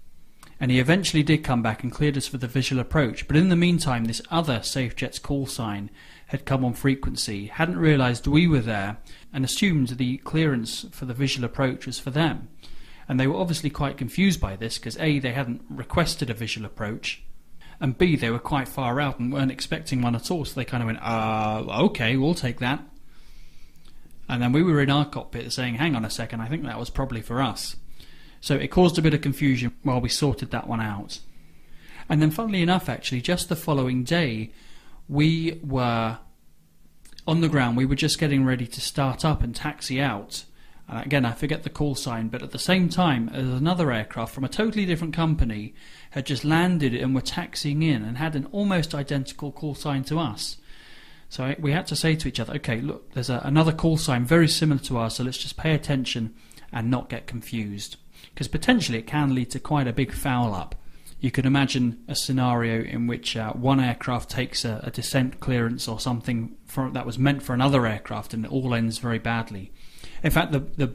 [0.60, 3.28] And he eventually did come back and cleared us for the visual approach.
[3.28, 5.92] But in the meantime, this other SafeJets call sign
[6.28, 8.98] had come on frequency, hadn't realised we were there,
[9.32, 12.50] and assumed the clearance for the visual approach was for them.
[13.08, 16.66] And they were obviously quite confused by this because A, they hadn't requested a visual
[16.66, 17.24] approach,
[17.80, 20.46] and B, they were quite far out and weren't expecting one at all.
[20.46, 22.84] So they kind of went, uh, okay, we'll take that.
[24.28, 26.80] And then we were in our cockpit saying, hang on a second, I think that
[26.80, 27.76] was probably for us.
[28.42, 31.20] So it caused a bit of confusion while we sorted that one out.
[32.10, 34.52] And then, funnily enough, actually, just the following day,
[35.10, 36.20] we were
[37.28, 37.76] on the ground.
[37.76, 40.46] We were just getting ready to start up and taxi out.
[40.88, 44.34] And again, I forget the call sign, but at the same time, as another aircraft
[44.34, 45.74] from a totally different company
[46.12, 50.18] had just landed and were taxiing in and had an almost identical call sign to
[50.18, 50.58] us.
[51.30, 54.24] So we had to say to each other, okay, look, there's a, another call sign
[54.24, 56.34] very similar to ours, so let's just pay attention
[56.72, 57.98] and not get confused.
[58.38, 60.76] Because potentially it can lead to quite a big foul up.
[61.20, 65.88] You could imagine a scenario in which uh, one aircraft takes a, a descent clearance
[65.88, 69.72] or something for, that was meant for another aircraft and it all ends very badly.
[70.22, 70.94] In fact, the, the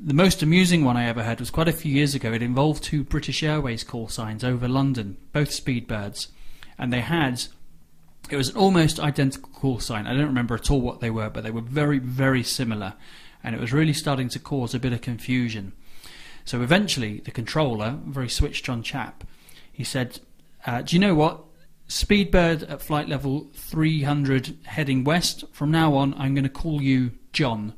[0.00, 2.32] the most amusing one I ever had was quite a few years ago.
[2.32, 6.28] It involved two British Airways call signs over London, both Speedbirds,
[6.78, 7.42] and they had
[8.30, 10.06] it was an almost identical call sign.
[10.06, 12.94] I don't remember at all what they were, but they were very, very similar,
[13.42, 15.72] and it was really starting to cause a bit of confusion.
[16.46, 19.24] So eventually, the controller, very switched-on chap,
[19.72, 20.20] he said,
[20.64, 21.44] uh, "Do you know what?
[21.88, 25.44] Speedbird at flight level 300 heading west.
[25.52, 27.74] From now on, I'm going to call you John.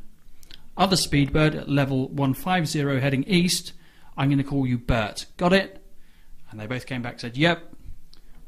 [0.77, 3.73] Other Speedbird at level 150 heading east.
[4.19, 5.25] I'm going to call you Bert.
[5.39, 5.83] Got it?"
[6.51, 7.75] And they both came back and said, "Yep."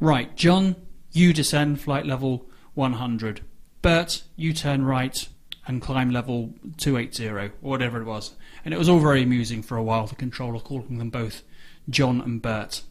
[0.01, 0.77] Right, John,
[1.13, 3.41] you descend flight level 100.
[3.81, 5.27] Bert, you turn right
[5.67, 8.35] and climb level 280, or whatever it was.
[8.65, 11.43] And it was all very amusing for a while, the controller calling them both
[11.89, 12.83] John and Bert.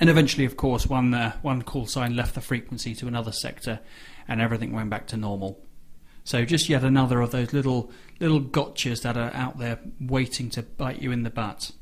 [0.00, 3.80] And eventually, of course, one, uh, one call sign left the frequency to another sector
[4.28, 5.60] and everything went back to normal.
[6.24, 7.90] So just yet another of those little
[8.20, 11.72] little gotchas that are out there waiting to bite you in the butt.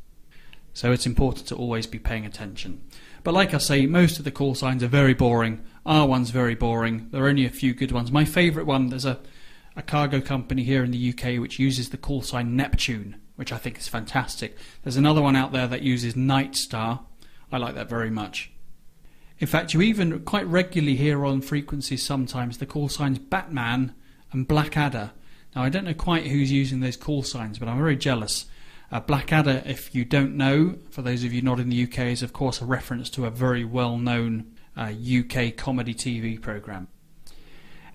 [0.73, 2.83] So it's important to always be paying attention.
[3.23, 5.63] But like I say, most of the call signs are very boring.
[5.85, 7.09] Our one's very boring.
[7.11, 8.11] There are only a few good ones.
[8.11, 9.21] My favourite one, there's a,
[9.77, 13.57] a cargo company here in the UK which uses the call sign Neptune, which I
[13.57, 14.57] think is fantastic.
[14.83, 17.05] There's another one out there that uses Night Star.
[17.53, 18.51] I like that very much.
[19.39, 23.95] In fact, you even quite regularly hear on frequencies sometimes the call signs Batman
[24.33, 25.13] and Blackadder.
[25.57, 28.47] Now, I don't know quite who's using those call signs, but I'm very jealous.
[28.93, 32.23] Uh, Blackadder, if you don't know, for those of you not in the UK, is
[32.23, 36.89] of course a reference to a very well known uh, UK comedy TV programme.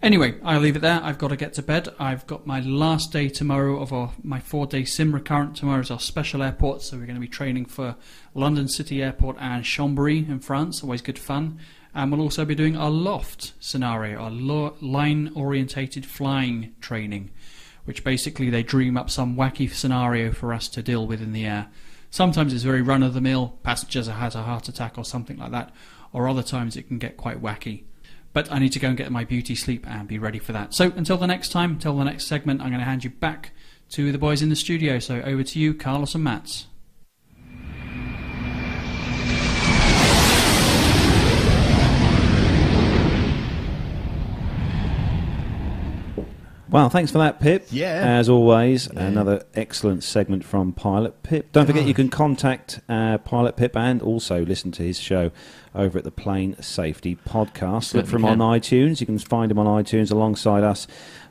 [0.06, 1.02] Anyway, I'll leave it there.
[1.04, 1.90] I've got to get to bed.
[1.98, 5.56] I've got my last day tomorrow of our, my four day sim recurrent.
[5.56, 7.96] Tomorrow is our special airport, so we're going to be training for
[8.36, 10.84] London City Airport and Chambéry in France.
[10.84, 11.58] Always good fun.
[11.96, 14.30] And we'll also be doing our loft scenario, our
[14.80, 17.32] line orientated flying training,
[17.86, 21.48] which basically they dream up some wacky scenario for us to deal with in the
[21.48, 21.66] air.
[22.12, 25.50] Sometimes it's very run of the mill, passengers has a heart attack or something like
[25.50, 25.74] that,
[26.14, 27.86] or other times it can get quite wacky.
[28.36, 30.74] But I need to go and get my beauty sleep and be ready for that.
[30.74, 33.52] So until the next time, until the next segment, I'm going to hand you back
[33.92, 35.00] to the boys in the studio.
[35.00, 36.68] So over to you, Carlos and Mats.
[46.70, 47.68] Well, thanks for that, Pip.
[47.70, 48.18] Yeah.
[48.18, 51.52] As always, another excellent segment from Pilot Pip.
[51.52, 55.32] Don't forget, you can contact uh, Pilot Pip and also listen to his show
[55.76, 57.94] over at the Plane Safety Podcast.
[57.94, 59.00] Look for him on iTunes.
[59.00, 60.88] You can find him on iTunes alongside us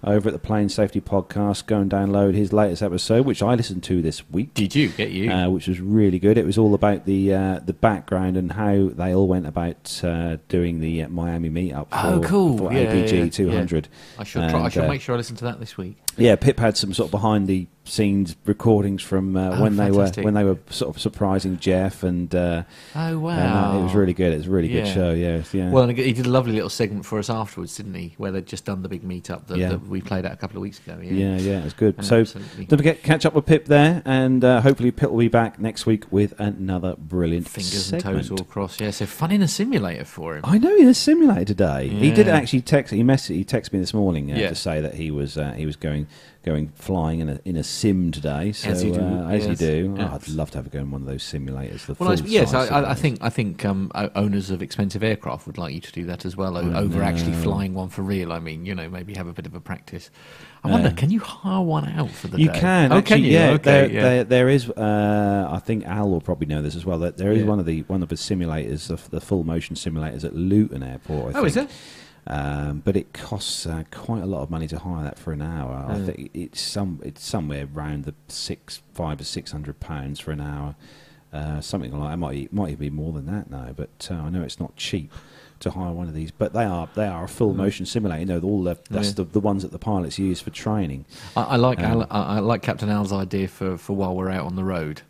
[0.06, 1.66] over at the Plane Safety Podcast.
[1.66, 4.54] Go and download his latest episode, which I listened to this week.
[4.54, 5.30] Did you get you?
[5.30, 6.38] Uh, which was really good.
[6.38, 10.38] It was all about the uh, the background and how they all went about uh,
[10.48, 12.58] doing the uh, Miami meetup for, oh, cool.
[12.58, 13.30] for yeah, APG yeah, yeah.
[13.30, 13.88] 200.
[14.18, 14.48] I should.
[14.48, 15.96] Try, I should uh, make sure I listen to that this week.
[16.16, 19.90] yeah, Pip had some sort of behind the scenes recordings from uh, Oh, when they
[19.90, 22.62] were when they were sort of surprising Jeff and uh,
[22.96, 23.30] Oh wow!
[23.30, 24.32] and, uh, it was really good.
[24.32, 25.12] It was a really good show.
[25.12, 25.70] Yeah, yeah.
[25.70, 28.14] Well, and he did a lovely little segment for us afterwards, didn't he?
[28.16, 29.68] Where they'd just done the big meetup that, Yeah.
[29.70, 30.98] that we played out a couple of weeks ago.
[31.02, 32.02] Yeah, yeah, yeah, it was good.
[32.04, 32.64] So absolutely.
[32.64, 35.84] don't forget catch up with Pip there, and uh, hopefully Pip will be back next
[35.86, 38.04] week with another brilliant Fingers segment.
[38.06, 38.80] and toes all crossed.
[38.80, 40.42] Yeah, so fun in a simulator for him.
[40.44, 41.88] I know in a simulator today.
[41.88, 42.92] He did actually text.
[42.92, 43.34] He messaged.
[43.34, 44.48] He texted me this morning uh, Yeah.
[44.48, 46.06] to say that he was uh, he was going
[46.44, 48.52] going flying in a in a sim today.
[48.52, 49.94] So As you do, uh, as you do.
[49.98, 51.86] Oh, I'd love to have a go in one of those simulators.
[51.86, 55.58] The Well, I, yes, I, I, think I think um, owners of expensive aircraft would
[55.58, 58.32] like you to do that as well, o- I over actually flying one for real.
[58.32, 60.10] I mean, you know, maybe have a bit of a practice.
[60.62, 62.60] I Uh, wonder, can you hire one out for the You day?
[62.60, 62.92] can.
[62.92, 63.32] Oh, actually, can you?
[63.32, 64.02] Yeah, okay, there, yeah.
[64.02, 64.70] there, there is.
[64.70, 66.98] Uh, I think Al will probably know this as well.
[67.00, 67.44] That there is Yeah.
[67.48, 71.34] one of the one of the simulators, the, the full motion simulators at Luton Airport.
[71.34, 71.46] I Oh, think.
[71.48, 71.70] is it?
[72.26, 75.42] Um, but it costs uh, quite a lot of money to hire that for an
[75.42, 75.84] hour.
[75.88, 80.30] I think it's some it's somewhere around the six five or six hundred pounds for
[80.30, 80.74] an hour.
[81.34, 84.30] Uh, something like that might might even be more than that now, but uh, I
[84.30, 85.12] know it's not cheap
[85.60, 86.30] to hire one of these.
[86.30, 88.20] But they are they are a full motion simulator.
[88.20, 89.14] You know, all the that's Yeah.
[89.16, 91.04] the, the ones that the pilots use for training.
[91.36, 94.30] I, I like Um, Al, I, I like Captain Al's idea for, for while we're
[94.30, 95.02] out on the road.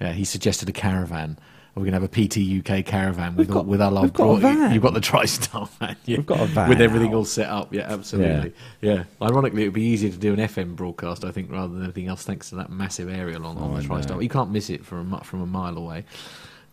[0.00, 1.36] Yeah, he suggested a caravan.
[1.74, 4.02] We're going to have a PT UK caravan with We've all, with our love.
[4.04, 4.74] we've got a van.
[4.74, 5.96] You've got the TriStar van.
[6.04, 6.16] Yeah.
[6.18, 7.72] We've got a van with everything all set up.
[7.72, 8.52] Yeah, absolutely.
[8.80, 9.04] Yeah.
[9.22, 12.08] Ironically, it would be easier to do an FM broadcast, I think, rather than anything
[12.08, 14.22] else, thanks to that massive aerial on, on Oh, the TriStar.
[14.22, 16.04] You can't miss it from a, from a mile away.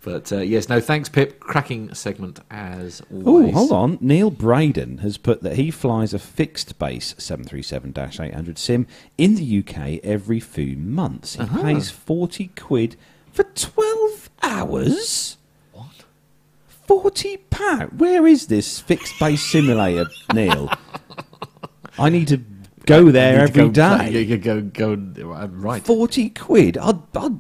[0.02, 1.40] But uh, yes, no, thanks, Pip.
[1.40, 3.54] Cracking segment as always.
[3.54, 3.98] Oh, hold on.
[4.00, 7.94] Neil Braden has put that he flies a fixed base 737
[8.32, 8.88] 800 sim
[9.18, 11.36] in the UK every few months.
[11.36, 11.62] He Uh-huh.
[11.62, 12.96] pays 40 quid
[13.38, 15.38] for 12 hours?
[15.72, 15.86] What?
[16.88, 17.94] 40 pounds?
[18.00, 20.72] Where is this fixed base simulator, Neil?
[22.00, 22.38] I need to
[22.88, 24.24] go there every go, day.
[24.24, 25.86] You go, go, go, right.
[25.86, 26.78] 40 quid?
[26.80, 27.40] I'd, I'd,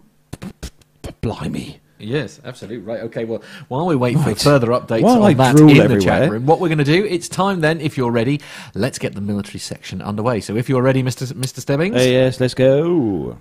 [1.21, 1.79] blimey.
[1.97, 2.99] Yes, absolutely right.
[3.01, 4.37] Okay, well, while we wait Right.
[4.37, 6.83] for further updates While on I that in the chat room, what we're going to
[6.83, 8.39] do, it's time then, if you're ready,
[8.75, 10.41] let's get the military section underway.
[10.41, 11.23] So if you're ready, Mr.
[11.23, 11.59] S- Mr.
[11.59, 11.95] Stebbings.
[11.95, 13.39] Uh, yes, let's go.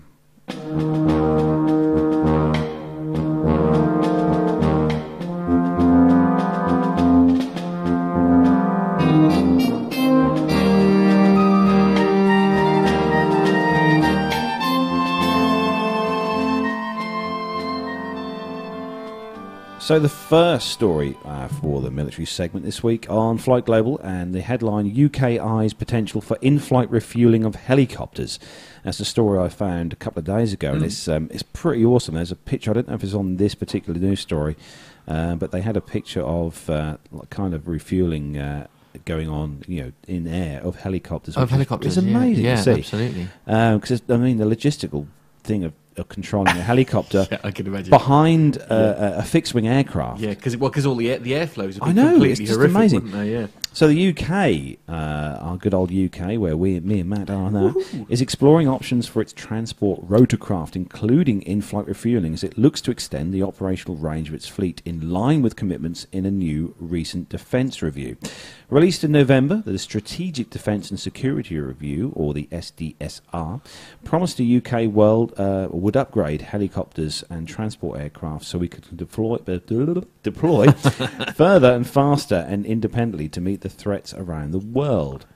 [19.87, 24.35] So the first story uh, for the military segment this week on Flight Global, and
[24.35, 28.41] the headline: UK eyes potential for in-flight refueling of helicopters.
[28.83, 31.85] That's a story I found a couple of days ago, and it's um, it's pretty
[31.85, 32.17] awesome.
[32.17, 32.73] There's a picture.
[32.73, 34.57] I don't know if it's on this particular news story,
[35.07, 36.97] uh, but they had a picture of uh,
[37.31, 38.37] kind of refueling.
[38.39, 38.67] Uh,
[39.05, 41.37] Going on, you know, in air of helicopters.
[41.37, 42.17] Of is- helicopters, it's yeah.
[42.17, 42.71] amazing Yeah, to see.
[42.79, 43.29] absolutely.
[43.45, 45.07] Because I mean, the logistical
[45.45, 45.75] thing of
[46.05, 47.91] controlling a helicopter Yeah, I can imagine.
[47.91, 50.21] behind uh, a, a fixed wing aircraft.
[50.21, 53.11] Yeah, because well, 'cause all the air, the airflows I know, it's just amazing.
[53.11, 53.33] they?
[53.33, 53.47] Yeah.
[53.77, 57.75] So the UK, uh, our good old UK, where we, me and Matt are now,
[58.09, 63.35] is exploring options for its transport rotorcraft, including in-flight refueling, as it looks to extend
[63.35, 67.83] the operational range of its fleet in line with commitments in a new recent defence
[67.83, 68.17] review.
[68.71, 73.61] Released in November, the Strategic Defence and Security Review, or the SDSR,
[74.05, 79.37] promised the UK world uh, would upgrade helicopters and transport aircraft so we could deploy,
[80.23, 80.73] deploy
[81.35, 85.27] further and faster and independently to meet the threats around the world.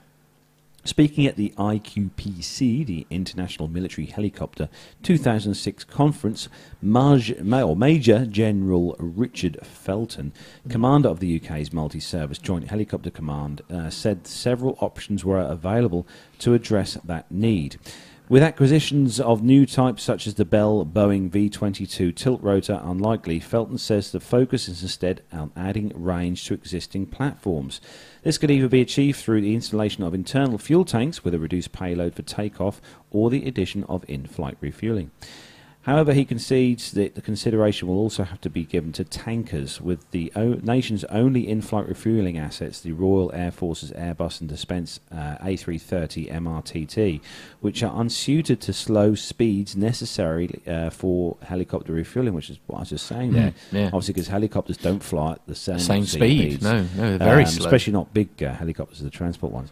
[0.83, 4.67] Speaking at the IQPC, the International Military Helicopter
[5.03, 6.49] 2006 conference,
[6.81, 10.33] Maj- Major General Richard Felton,
[10.69, 16.07] commander of the UK's multi service Joint Helicopter Command, uh, said several options were available
[16.39, 17.77] to address that need.
[18.27, 23.39] With acquisitions of new types such as the Bell Boeing V 22 tilt rotor unlikely,
[23.41, 27.81] Felton says the focus is instead on adding range to existing platforms.
[28.23, 31.71] This could either be achieved through the installation of internal fuel tanks with a reduced
[31.71, 35.09] payload for takeoff or the addition of in flight refueling.
[35.83, 40.09] However, he concedes that the consideration will also have to be given to tankers, with
[40.11, 44.99] the o- nation's only in flight refueling assets, the Royal Air Force's Airbus and Defence
[45.11, 47.19] uh, A330 MRTT,
[47.61, 52.79] which are unsuited to slow speeds necessary uh, for helicopter refueling, which is what I
[52.81, 53.49] was just saying there.
[53.49, 53.85] Mm, yeah.
[53.87, 56.51] Obviously, because helicopters don't fly at the same, Same speed.
[56.59, 56.63] speeds.
[56.63, 57.65] No, no, they're very Um, slow.
[57.65, 59.69] Especially not big uh, helicopters, the transport ones.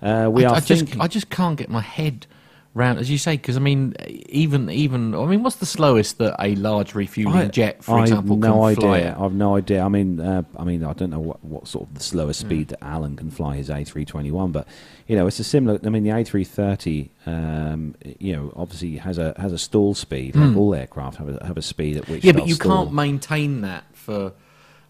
[0.00, 0.98] Uh, we I, are I just.
[0.98, 2.26] I just can't get my head
[2.74, 3.94] round, as you say, because I mean,
[4.28, 8.10] even, even, I mean, what's the slowest that a large refueling I- jet, for I've
[8.10, 9.14] no can idea.
[9.14, 9.24] fly?
[9.26, 9.82] I've no idea.
[9.84, 12.48] I mean, uh, I mean, I don't know what, what sort of the slowest Hmm.
[12.48, 14.66] speed that Alan can fly his A321, but
[15.06, 15.78] you know, it's a similar.
[15.84, 20.34] I mean, the A330, um, you know, obviously has a has a stall speed.
[20.36, 20.58] Like Hmm.
[20.58, 22.24] all aircraft have a, have a speed at which.
[22.24, 22.84] Yeah, but you stall.
[22.84, 24.32] can't maintain that for.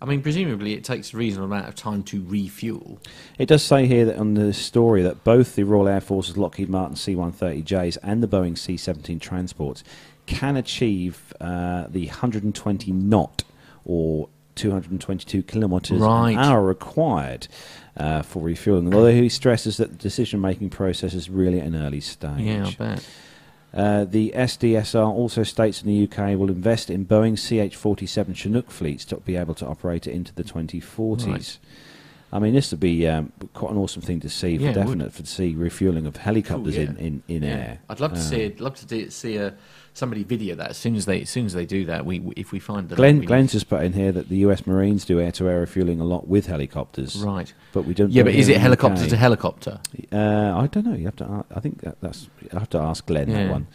[0.03, 2.99] I mean, presumably it takes a reasonable amount of time to refuel.
[3.39, 6.69] It does say here that on the story that both the Royal Air Force's Lockheed
[6.69, 9.85] Martin C-130Js and the Boeing C-17 transports
[10.27, 13.45] can achieve uh, the 120 knot
[13.85, 16.33] or 222 kilometres Right.
[16.33, 17.47] an hour required
[17.97, 18.93] uh, for refueling.
[18.93, 22.41] Although he stresses that the decision-making process is really at an early stage.
[22.41, 23.07] Yeah, I bet.
[23.75, 29.05] Uh, the SDSR also states in the UK will invest in Boeing CH-47 Chinook fleets
[29.07, 31.27] to be able to operate it into the 2040s.
[31.27, 31.59] Right.
[32.35, 35.13] I mean, this would be um, quite an awesome thing to see for Yeah, definite
[35.13, 36.85] for to see refueling of helicopters yeah.
[36.85, 37.49] in, in, in Yeah.
[37.51, 37.79] air.
[37.91, 38.61] I'd love to Um, see it.
[38.61, 39.55] Love to see a
[39.95, 42.07] somebody video that as soon as they as soon as they do that.
[42.07, 45.05] We, if we find the Glenn, Glenn's just put in here that the US Marines
[45.05, 47.17] do air-to-air refueling a lot with helicopters.
[47.23, 47.53] right.
[47.73, 48.11] But we don't.
[48.11, 49.09] Yeah, but is it helicopter UK.
[49.11, 49.81] to helicopter?
[50.11, 50.95] Uh, I don't know.
[50.95, 51.45] You have to.
[51.55, 52.29] I think that, that's.
[52.55, 53.45] I have to ask Glenn Yeah.
[53.45, 53.67] that one.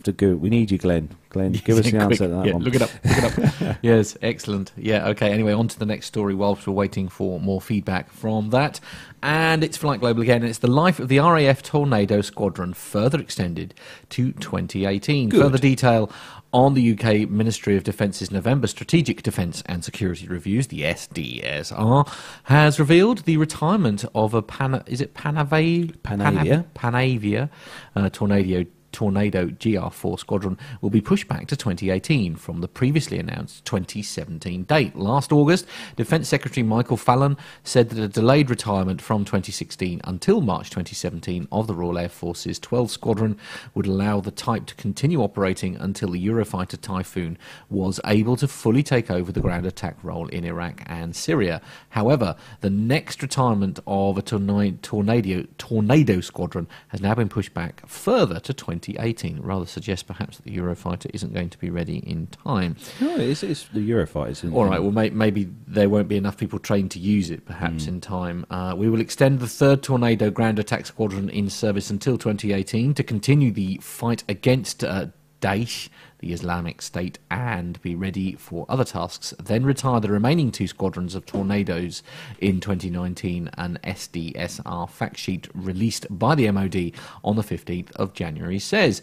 [0.00, 0.34] Have to go.
[0.34, 1.10] We need you, Glenn.
[1.28, 2.62] Glenn, give us the Quick, answer to that yeah, one.
[2.62, 2.90] Look it up.
[3.04, 3.76] Look it up.
[3.82, 4.72] yes, excellent.
[4.78, 5.30] Yeah, okay.
[5.30, 8.80] Anyway, on to the next story whilst we're waiting for more feedback from that.
[9.22, 10.42] And it's Flight Global again.
[10.42, 13.74] It's the life of the RAF Tornado Squadron further extended
[14.08, 15.28] to 2018.
[15.28, 15.42] Good.
[15.42, 16.10] Further detail
[16.54, 22.10] on the UK Ministry of Defence's November Strategic Defence and Security Reviews, the SDSR,
[22.44, 25.94] has revealed the retirement of a Pana, is it Panavia?
[25.98, 26.64] Panavia.
[26.74, 27.50] Panavia
[27.94, 33.64] uh, Tornado Tornado GR4 squadron will be pushed back to 2018 from the previously announced
[33.64, 34.96] 2017 date.
[34.96, 35.66] Last August,
[35.96, 41.66] Defence Secretary Michael Fallon said that a delayed retirement from 2016 until March 2017 of
[41.66, 43.38] the Royal Air Force's 12th Squadron
[43.74, 47.38] would allow the type to continue operating until the Eurofighter Typhoon
[47.68, 51.60] was able to fully take over the ground attack role in Iraq and Syria.
[51.90, 58.40] However, the next retirement of a tornado, tornado, squadron has now been pushed back further
[58.40, 59.40] to 2018.
[59.40, 62.76] Rather suggests perhaps that the Eurofighter isn't going to be ready in time.
[63.00, 64.30] No, it's, it's the Eurofighters.
[64.30, 67.44] isn't All right, well, may, maybe there won't be enough people trained to use it,
[67.44, 68.46] perhaps, in time.
[68.50, 73.02] Uh, we will extend the third Tornado Ground Attack Squadron in service until 2018 to
[73.02, 75.06] continue the fight against uh,
[75.40, 75.88] Daesh,
[76.20, 79.34] the Islamic State, and be ready for other tasks.
[79.42, 82.02] Then retire the remaining two squadrons of Tornadoes
[82.38, 86.92] in 2019, an SDSR fact sheet released by the MOD
[87.24, 89.02] on the 15th of January says.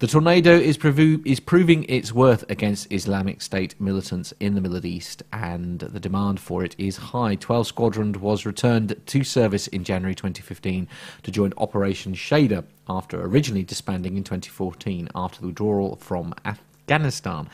[0.00, 4.86] The tornado is, provu- is proving its worth against Islamic State militants in the Middle
[4.86, 7.34] East, and the demand for it is high.
[7.34, 10.86] 12 Squadron was returned to service in January 2015
[11.24, 17.48] to join Operation Shader after originally disbanding in 2014 after the withdrawal from Afghanistan.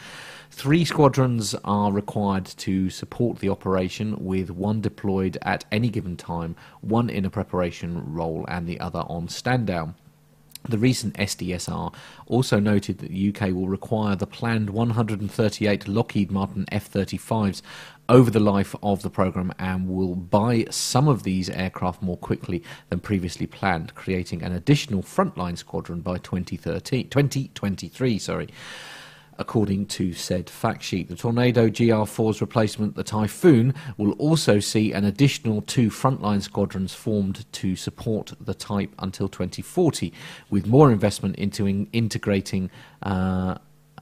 [0.50, 6.54] Three squadrons are required to support the operation, with one deployed at any given time,
[6.80, 9.96] one in a preparation role, and the other on stand down.
[10.66, 11.92] The recent SDSR
[12.26, 17.60] also noted that the UK will require the planned 138 Lockheed Martin F 35s
[18.08, 22.62] over the life of the programme and will buy some of these aircraft more quickly
[22.88, 28.18] than previously planned, creating an additional frontline squadron by 2013, 2023.
[28.18, 28.48] Sorry.
[29.38, 35.04] According to said fact sheet, the Tornado GR4's replacement, the Typhoon, will also see an
[35.04, 40.12] additional two frontline squadrons formed to support the type until 2040,
[40.50, 42.70] with more investment into in- integrating
[43.02, 43.56] uh,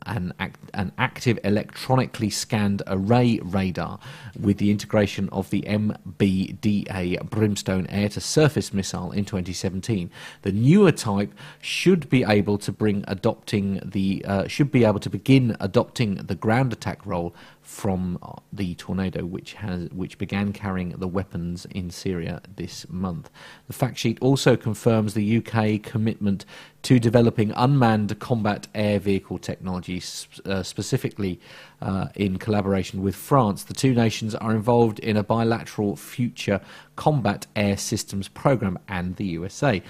[0.06, 3.98] an, act, an active electronically scanned array radar
[4.38, 10.10] with the integration of the MBDA Brimstone air to surface missile in 2017.
[10.42, 15.10] The newer type should be able to bring adopting the uh, should be able to
[15.10, 17.34] begin adopting the ground attack role
[17.72, 23.30] from uh, the tornado which has which began carrying the weapons in Syria this month.
[23.66, 26.44] The fact sheet also confirms the UK commitment
[26.82, 30.02] to developing unmanned combat air vehicle technology,
[30.44, 31.40] uh, specifically
[31.82, 33.64] uh, in collaboration with France.
[33.64, 36.60] The two nations are involved in a bilateral future
[36.94, 39.82] combat air systems program and the USA.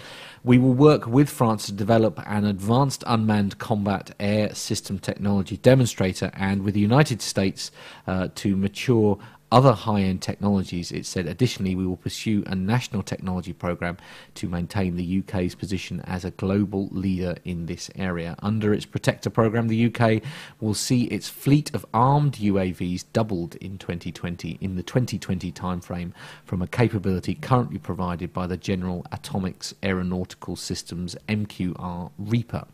[0.42, 6.30] We will work with France to develop an advanced unmanned combat air system technology demonstrator
[6.34, 7.70] and with the United States
[8.06, 9.18] uh, to mature
[9.52, 10.90] other high end technologies.
[10.90, 13.98] It said, additionally, we will pursue a national technology program
[14.36, 18.34] to maintain the UK's position as a global leader in this area.
[18.42, 20.22] Under its Protector program, the UK
[20.58, 26.12] will see its fleet of armed UAVs doubled in 2020, in the 2020 timeframe,
[26.44, 32.66] from a capability currently provided by the General Atomics Aeronautical Systems MQR Reaper.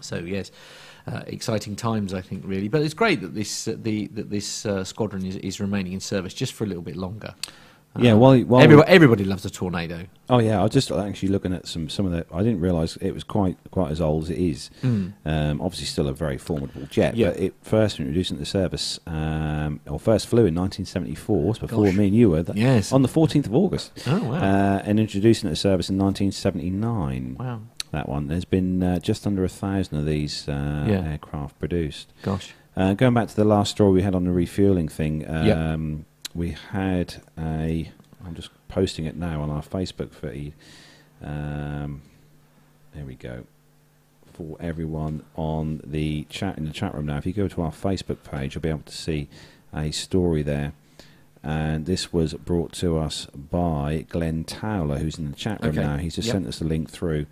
[0.00, 0.50] So yes,
[1.06, 2.68] uh, exciting times, I think, really.
[2.68, 6.00] But it's great that this uh, the that this uh, squadron is, is remaining in
[6.00, 7.34] service just for a little bit longer.
[7.96, 10.06] Yeah, Um, while- while- everybody, everybody loves a tornado.
[10.28, 12.26] Oh yeah, I was just actually looking at some some of the.
[12.34, 14.70] I didn't realise it was quite quite as old as it is.
[14.82, 15.12] Mm.
[15.24, 17.14] Um, obviously, still a very formidable jet.
[17.16, 17.28] Yeah.
[17.30, 21.94] But it first introduced into service, um, or first flew in 1974, before Gosh.
[21.94, 22.42] me and you were.
[22.42, 22.90] th- Yes.
[22.90, 23.92] On the 14th of August.
[24.08, 24.34] Oh, wow.
[24.42, 27.36] Uh, and introduced into service in 1979.
[27.38, 27.60] Wow.
[27.94, 28.26] That one.
[28.26, 31.04] There's been uh, just under a thousand of these uh, Yeah.
[31.12, 32.12] aircraft produced.
[32.22, 32.52] Gosh.
[32.76, 35.56] Uh, going back to the last story we had on the refueling thing, Yep.
[35.56, 37.92] um, we had a.
[38.26, 40.54] I'm just posting it now on our Facebook feed.
[41.22, 42.02] Um,
[42.94, 43.44] there we go.
[44.32, 47.70] For everyone on the chat in the chat room now, if you go to our
[47.70, 49.28] Facebook page, you'll be able to see
[49.72, 50.72] a story there.
[51.44, 55.86] And this was brought to us by Glenn Towler, who's in the chat room Okay.
[55.86, 55.96] now.
[55.98, 56.32] He's just Yep.
[56.34, 57.26] sent us the link through.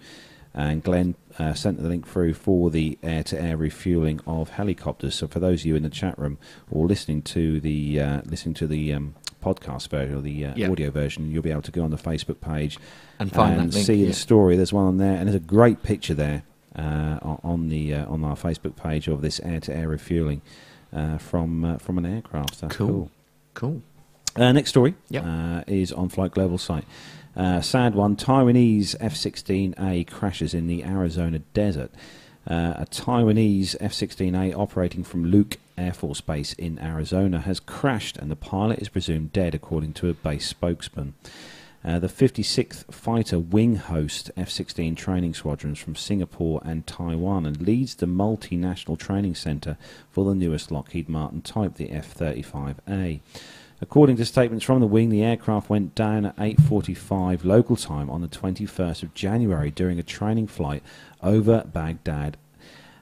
[0.54, 5.14] And Glenn uh, sent the link through for the air to air refueling of helicopters.
[5.14, 6.36] So for those of you in the chat room
[6.70, 10.68] or listening to the uh, listening to the um, podcast version or the uh, Yeah.
[10.70, 12.78] audio version, you'll be able to go on the Facebook page
[13.18, 14.08] And find that link, see yeah.
[14.08, 14.56] the story.
[14.56, 16.42] There's one on there, and there's a great picture there
[16.76, 20.42] uh, on- the uh, on our Facebook page of this air-to-air refueling
[20.92, 22.60] uh, from uh, from an aircraft.
[22.60, 22.88] That's Cool.
[22.88, 23.10] cool.
[23.54, 23.82] Cool.
[24.36, 25.24] Uh, next story Yep.
[25.26, 26.84] uh, is on Flight Global site.
[27.36, 28.16] Uh, sad one.
[28.16, 31.90] Taiwanese F-16A crashes in the Arizona desert.
[32.48, 38.30] Uh, a Taiwanese F-16A operating from Luke Air Force Base in Arizona has crashed, and
[38.30, 41.14] the pilot is presumed dead, according to a base spokesman.
[41.84, 47.60] Uh, the 56th Fighter Wing host F 16 training squadrons from Singapore and Taiwan and
[47.60, 49.76] leads the multinational training centre
[50.08, 53.20] for the newest Lockheed Martin type, the F 35A.
[53.82, 58.20] According to statements from the wing, the aircraft went down at 8:45 local time on
[58.20, 60.84] the 21st of January during a training flight
[61.20, 62.36] over Bagdad,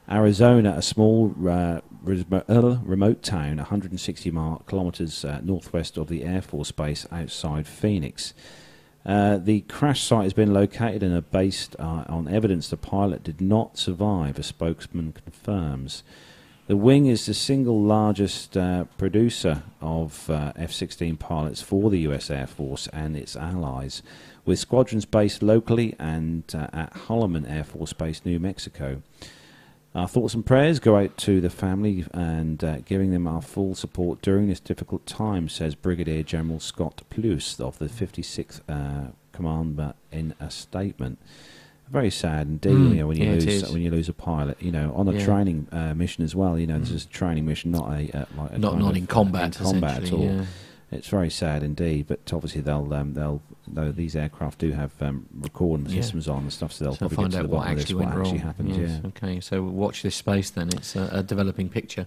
[0.09, 6.41] Arizona, a small uh, uh, remote town 160 mile, kilometers uh, northwest of the Air
[6.41, 8.33] Force Base outside Phoenix.
[9.05, 13.23] Uh, the crash site has been located and are based uh, on evidence the pilot
[13.23, 16.01] did not survive, a spokesman confirms.
[16.67, 21.99] The wing is the single largest uh, producer of uh, F 16 pilots for the
[22.01, 24.03] US Air Force and its allies,
[24.45, 29.01] with squadrons based locally and uh, at Holloman Air Force Base, New Mexico.
[29.93, 33.75] Our thoughts and prayers go out to the family and uh, giving them our full
[33.75, 39.93] support during this difficult time, says Brigadier General Scott Pleus of the 56th uh, Command
[40.11, 41.19] in a statement.
[41.91, 44.61] Very sad indeed Mm, you know, when you yeah, lose when you lose a pilot.
[44.61, 45.25] You know, on a Yeah.
[45.25, 46.57] training uh, mission as well.
[46.57, 46.95] You know, this Mm.
[46.95, 49.59] is a training mission, not a uh, like a Not not of, in combat.
[49.59, 50.23] in combat at all.
[50.23, 50.45] yeah.
[50.89, 53.41] It's very sad indeed, but obviously they'll um, they'll
[53.73, 56.01] though these aircraft do have um, recording Yeah.
[56.01, 57.71] systems on and stuff, so they'll So probably find get to out the what bottom
[57.71, 58.47] of this, actually what went actually wrong.
[58.47, 58.69] happened.
[58.75, 59.07] Yes, Yeah.
[59.09, 60.67] Okay, so watch this space then.
[60.69, 62.05] It's a, a developing picture,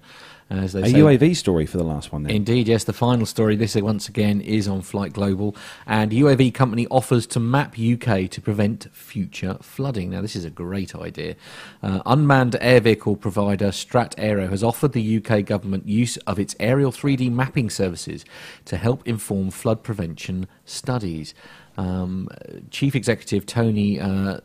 [0.50, 0.92] as they A say.
[1.00, 2.24] UAV story for the last one.
[2.24, 2.34] Then.
[2.34, 2.84] Indeed, yes.
[2.84, 5.56] The final story, this once again is on Flight Global,
[5.86, 10.10] and UAV company offers to map UK to prevent future flooding.
[10.10, 11.34] Now, this is a great idea.
[11.82, 16.54] Uh, unmanned air vehicle provider Strat Aero has offered the UK government use of its
[16.60, 18.24] aerial 3D mapping services
[18.66, 21.34] to help inform flood prevention studies.
[21.76, 22.28] Um,
[22.70, 24.00] Chief Executive Tony.
[24.00, 24.40] Uh,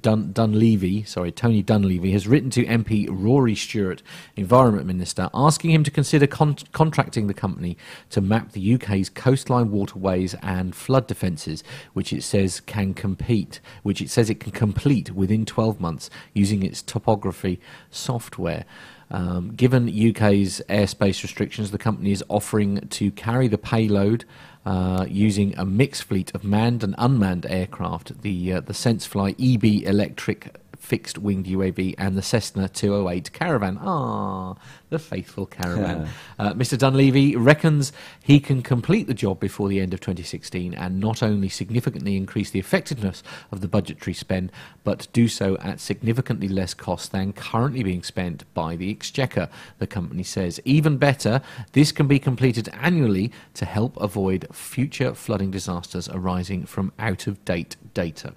[0.00, 4.02] Dun- Dunleavy, sorry, Tony Dunleavy, has written to MP Rory Stewart,
[4.34, 7.76] Environment Minister, asking him to consider con- contracting the company
[8.10, 11.62] to map the UK's coastline waterways and flood defences,
[11.92, 16.62] which it says can compete, which it says it can complete within 12 months using
[16.62, 17.60] its topography
[17.90, 18.64] software.
[19.10, 24.24] Um, given UK's airspace restrictions, the company is offering to carry the payload
[24.64, 29.82] uh, using a mixed fleet of manned and unmanned aircraft, the uh, the SenseFly eBee
[29.82, 33.78] electric fixed winged UAV and the Cessna 208 Caravan.
[33.80, 34.54] Ah,
[34.90, 36.08] the faithful Caravan.
[36.38, 36.76] uh, Mr.
[36.76, 41.48] Dunleavy reckons he can complete the job before the end of 2016 and not only
[41.48, 44.52] significantly increase the effectiveness of the budgetary spend,
[44.84, 49.86] but do so at significantly less cost than currently being spent by the Exchequer, the
[49.86, 50.60] company says.
[50.66, 51.40] Even better,
[51.72, 57.42] this can be completed annually to help avoid future flooding disasters arising from out of
[57.46, 58.34] date data.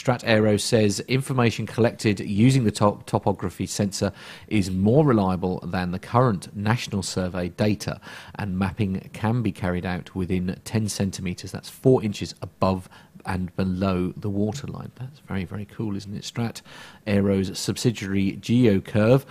[0.00, 4.12] Strat Aero says information collected using the top topography sensor
[4.48, 8.00] is more reliable than the current national survey data,
[8.36, 12.88] and mapping can be carried out within 10 centimetres, that's 4 inches above
[13.26, 14.90] and below the waterline.
[14.98, 16.22] That's very, very cool, isn't it?
[16.22, 16.62] Strat
[17.06, 19.26] Aero's subsidiary GeoCurve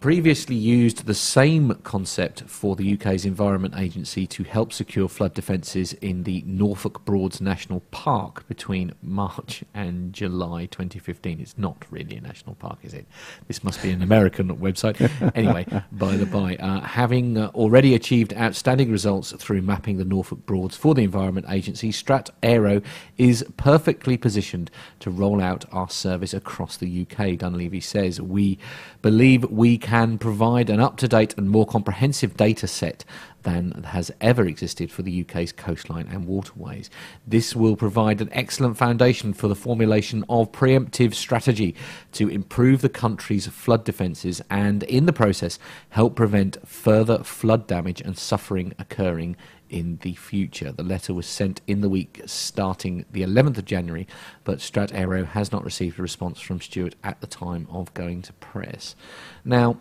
[0.00, 5.92] previously used the same concept for the UK's Environment Agency to help secure flood defences
[5.92, 11.38] in the Norfolk Broads National Park between March and July 2015.
[11.38, 13.06] It's not really a national park, is it?
[13.46, 14.98] This must be an American website.
[15.34, 20.44] Anyway, by the by, uh, having uh, already achieved outstanding results through mapping the Norfolk
[20.44, 22.80] Broads for the Environment Agency, Strat Aero
[23.16, 24.70] is perfectly positioned
[25.00, 28.20] to roll out our service across the UK, Dunleavy says.
[28.20, 28.58] We
[29.02, 33.04] believe we can provide an up to date and more comprehensive data set
[33.42, 36.90] than has ever existed for the UK's coastline and waterways.
[37.26, 41.74] This will provide an excellent foundation for the formulation of preemptive strategy
[42.12, 45.58] to improve the country's flood defences and, in the process,
[45.90, 49.36] help prevent further flood damage and suffering occurring
[49.70, 50.72] in the future.
[50.72, 54.06] The letter was sent in the week starting the 11th of January,
[54.44, 58.20] but Strat Aero has not received a response from Stewart at the time of going
[58.22, 58.96] to press.
[59.44, 59.78] Now,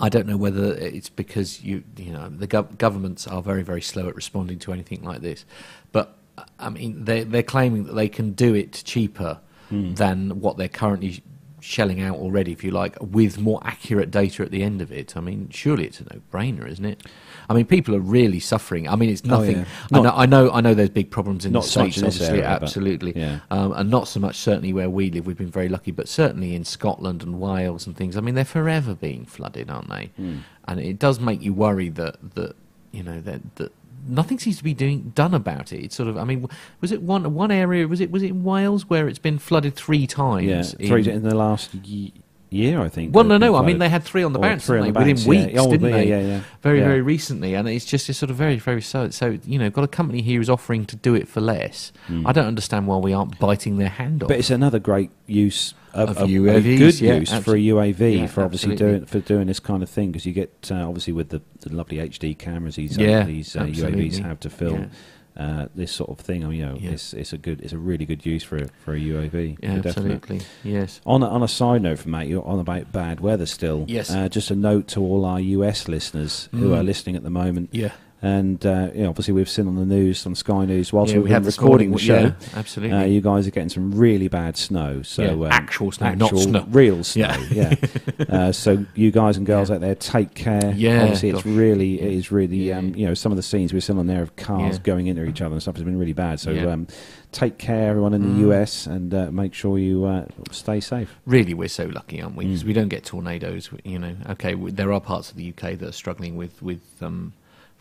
[0.00, 3.82] I don't know whether it's because you you know the gov- governments are very very
[3.82, 5.44] slow at responding to anything like this,
[5.92, 6.16] but
[6.58, 9.94] I mean they they're claiming that they can do it cheaper hmm.
[9.94, 11.22] than what they're currently
[11.60, 15.16] shelling out already, if you like, with more accurate data at the end of it.
[15.16, 17.02] I mean, surely it's a no-brainer, isn't it?
[17.50, 18.88] I mean, people are really suffering.
[18.88, 19.58] I mean, it's Oh, nothing.
[19.58, 19.64] yeah.
[19.92, 20.50] I, know, I know.
[20.52, 20.74] I know.
[20.74, 23.40] There's big problems in Not the states, obviously, area, but- absolutely, yeah.
[23.50, 25.26] um, and not so much certainly where we live.
[25.26, 28.16] We've been very lucky, but certainly in Scotland and Wales and things.
[28.16, 30.10] I mean, they're forever being flooded, aren't they?
[30.16, 30.38] Hmm.
[30.66, 32.54] And it does make you worry that that
[32.92, 33.72] you know that that
[34.06, 35.82] nothing seems to be doing done about it.
[35.84, 36.18] It's sort of.
[36.18, 36.46] I mean,
[36.82, 37.88] was it one one area?
[37.88, 40.46] Was it was it in Wales where it's been flooded three times?
[40.46, 42.12] Yeah, in- three in the last ye-
[42.50, 43.14] year, I think.
[43.14, 43.54] well, no, no.
[43.56, 44.90] I mean, they had three on the bounce, didn't they?
[44.90, 45.28] the within yeah.
[45.28, 46.08] weeks, Oh, didn't yeah, they?
[46.08, 46.40] yeah, yeah.
[46.62, 46.84] Very, Yeah.
[46.86, 49.10] very recently, and it's just it's sort of very, very so.
[49.10, 51.92] So you know, got a company here who's offering to do it for less.
[52.24, 54.28] I don't understand why we aren't biting their hand off.
[54.28, 57.58] But it's another great use of, Of of- a UAVs, good yeah, use for a
[57.58, 58.98] UAV yeah, for obviously absolutely.
[58.98, 61.74] doing for doing this kind of thing because you get uh, obviously with the, the
[61.74, 63.64] lovely HD cameras these uh, these uh.
[63.64, 64.90] UAVs have to film.
[65.38, 66.90] Uh, this sort of thing, I mean, you know, Yeah.
[66.90, 69.56] it's it's a good, it's a really good use for a, for a UAV.
[69.62, 69.86] yeah, definite.
[70.26, 71.00] absolutely, yes.
[71.06, 73.84] On a, on a side note from Matt, you're on about bad weather still.
[73.86, 74.10] Yes.
[74.10, 76.78] Uh, just a note to all our US listeners who Mm.
[76.80, 77.68] are listening at the moment.
[77.70, 77.92] Yeah.
[78.20, 81.18] And uh, you know, obviously, we've seen on the news, on Sky News, whilst Yeah,
[81.18, 82.96] we've we been had recording the show, yeah, absolutely.
[82.98, 85.02] uh, you guys are getting some really bad snow.
[85.02, 86.66] So Yeah, um, actual snow, not snow.
[86.70, 87.36] real snow.
[87.52, 87.74] Yeah.
[88.28, 90.72] Uh, so you guys and girls out there, take care.
[90.76, 91.46] Yeah, Obviously, it's gosh.
[91.52, 94.20] really, it is really, um, you know, some of the scenes we've seen on there
[94.22, 96.40] of cars going into each other and stuff has been really bad.
[96.40, 96.88] So um,
[97.32, 98.50] take care, everyone in the Mm.
[98.50, 101.14] US, and uh, make sure you uh, stay safe.
[101.26, 102.46] Really, we're so lucky, aren't we?
[102.46, 102.66] Because Mm.
[102.66, 103.70] we don't get tornadoes.
[103.84, 106.82] You know, okay, w there are parts of the UK that are struggling with with
[107.00, 107.32] um,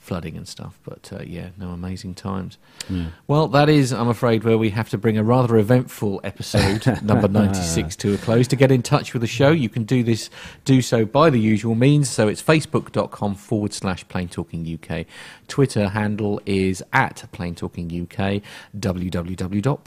[0.07, 2.57] flooding and stuff, but uh, yeah, no amazing times.
[2.89, 3.07] Yeah.
[3.27, 7.27] Well, that is, I'm afraid, where we have to bring a rather eventful episode, number
[7.27, 8.47] 96, to a close.
[8.47, 10.29] To get in touch with the show, you can do this,
[10.63, 12.09] do so by the usual means.
[12.09, 15.05] So it's facebook.com forward slash Plane Talking UK.
[15.49, 18.41] Twitter handle is at Plane Talking UK,
[18.77, 19.83] www.planetalkinguk dot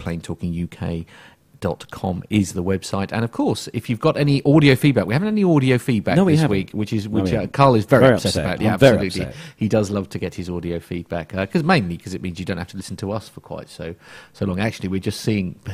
[1.90, 5.28] com is the website and of course if you've got any audio feedback we haven't
[5.28, 6.56] any audio feedback No, we this haven't.
[6.56, 8.44] week which is which we uh, carl is very, Very upset, upset.
[8.44, 9.26] about yeah I'm absolutely
[9.56, 12.58] he does love to get his audio feedback because mainly because it means you don't
[12.58, 13.94] have to listen to us for quite so
[14.32, 14.58] so long.
[14.60, 15.58] Actually, we're just seeing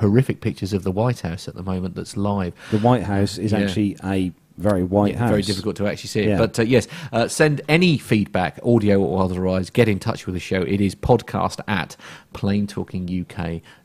[0.00, 1.94] horrific pictures of the White House at the moment.
[1.94, 2.52] That's live.
[2.70, 3.58] The White House is Yeah.
[3.60, 5.30] actually a very white Yeah, house.
[5.30, 6.28] Very difficult to actually see it.
[6.30, 6.38] Yeah.
[6.38, 9.70] But uh, yes, uh, send any feedback, audio or otherwise.
[9.70, 10.62] Get in touch with the show.
[10.62, 11.96] It is podcast at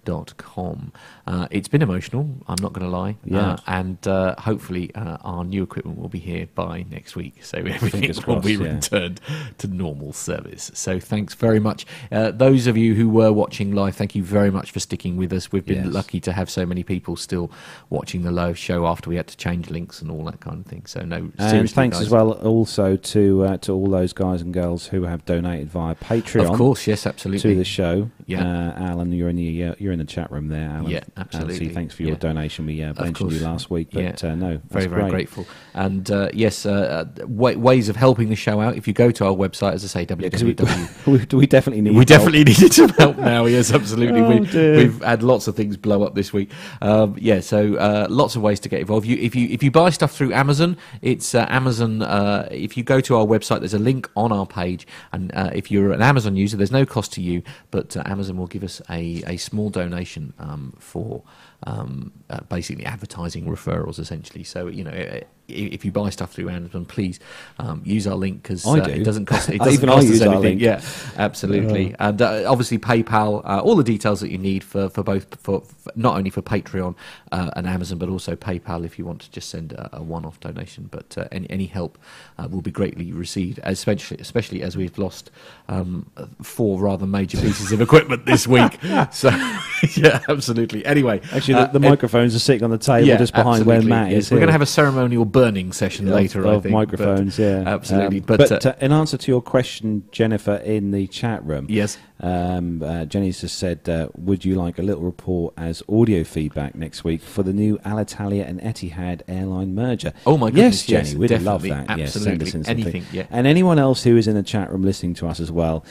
[0.03, 0.91] planetalkinguk.com.
[1.25, 3.17] Uh, it's been emotional, I'm not going to lie.
[3.23, 3.39] Yeah.
[3.53, 7.43] Uh, and uh, hopefully uh, our new equipment will be here by next week.
[7.43, 8.75] So everything Fingers will be yeah.
[8.75, 9.21] returned
[9.59, 10.71] to normal service.
[10.73, 11.85] So thanks very much.
[12.11, 15.31] Uh, those of you who were watching live, thank you very much for sticking with
[15.33, 15.51] us.
[15.51, 15.93] We've been Yes.
[15.93, 17.51] lucky to have so many people still
[17.89, 20.65] watching the live show after we had to change links and all that kind of
[20.65, 20.85] thing.
[20.85, 22.07] So no, And seriously, thanks guys.
[22.07, 25.95] as well also to uh, to all those guys and girls who have donated via
[25.95, 26.49] Patreon.
[26.49, 27.51] Of course, yes, absolutely.
[27.53, 28.11] To the show.
[28.25, 28.43] Yeah.
[28.45, 30.91] Uh, Alan, you're in the you're in the chat room there, Alan.
[30.91, 31.69] Yeah, Uh, absolutely.
[31.69, 32.17] so thanks for your Yeah.
[32.17, 32.65] donation.
[32.65, 34.31] We uh, mentioned you last week, but Yeah.
[34.31, 35.11] uh, no, very very great.
[35.11, 38.93] grateful and uh, yes uh, uh, wa- ways of helping the show out if you
[38.93, 41.97] go to our website as i say 'cause we- www we, we definitely need we
[41.97, 42.07] help.
[42.07, 44.21] definitely needed some help now yes absolutely.
[44.21, 44.39] Oh, we,
[44.77, 46.51] we've had lots of things blow up this week.
[46.81, 49.05] Um, yeah so uh, lots of ways to get involved.
[49.05, 52.83] You, if you if you buy stuff through amazon it's uh, amazon uh, if you
[52.83, 54.85] go to our website there's a link on our page.
[55.11, 57.41] And uh, if you're an amazon user there's no cost to you
[57.71, 61.23] but uh, amazon will give us a, a small donation um, for
[61.65, 64.43] um, uh, basically advertising referrals essentially.
[64.43, 67.19] So you know i- if you buy stuff through Amazon, please
[67.59, 68.91] um, use our link because uh, do.
[68.91, 69.49] it doesn't cost.
[69.53, 70.41] It doesn't Even I cost us our anything.
[70.41, 70.61] link.
[70.61, 70.81] Yeah,
[71.17, 71.95] absolutely.
[71.99, 75.61] And uh, obviously PayPal, uh, all the details that you need for, for both for,
[75.61, 76.95] for not only for Patreon
[77.31, 80.39] uh, and Amazon, but also PayPal if you want to just send a, a one-off
[80.39, 80.87] donation.
[80.91, 81.97] But uh, any any help
[82.37, 85.29] uh, will be greatly received, especially especially as we've lost
[85.67, 86.05] um,
[86.41, 88.79] four rather major pieces of equipment this week.
[89.11, 89.29] So
[89.95, 90.85] yeah, absolutely.
[90.85, 93.77] Anyway, Actually, the, the it- microphones are sitting on the table yeah, just behind where
[93.77, 94.23] absolutely, Matt yes.
[94.25, 94.31] is.
[94.31, 96.63] We're going to have a ceremonial burning session of, later, of I think.
[96.63, 98.19] but- microphones, yeah, absolutely.
[98.19, 101.65] Um, but but uh, uh, in answer to your question, Jennifer, in the chat room,
[101.69, 101.97] Yes.
[102.21, 106.75] um, uh, Jenny's just said, uh, "Would you like a little report as audio feedback
[106.75, 111.09] next week for the new Alitalia and Etihad airline merger?" Oh my goodness, yes, Jenny,
[111.23, 111.97] yes, we'd love that.
[111.97, 113.25] Yes, send us absolutely, in anything, yeah.
[113.29, 115.83] And anyone else who is in the chat room listening to us as well,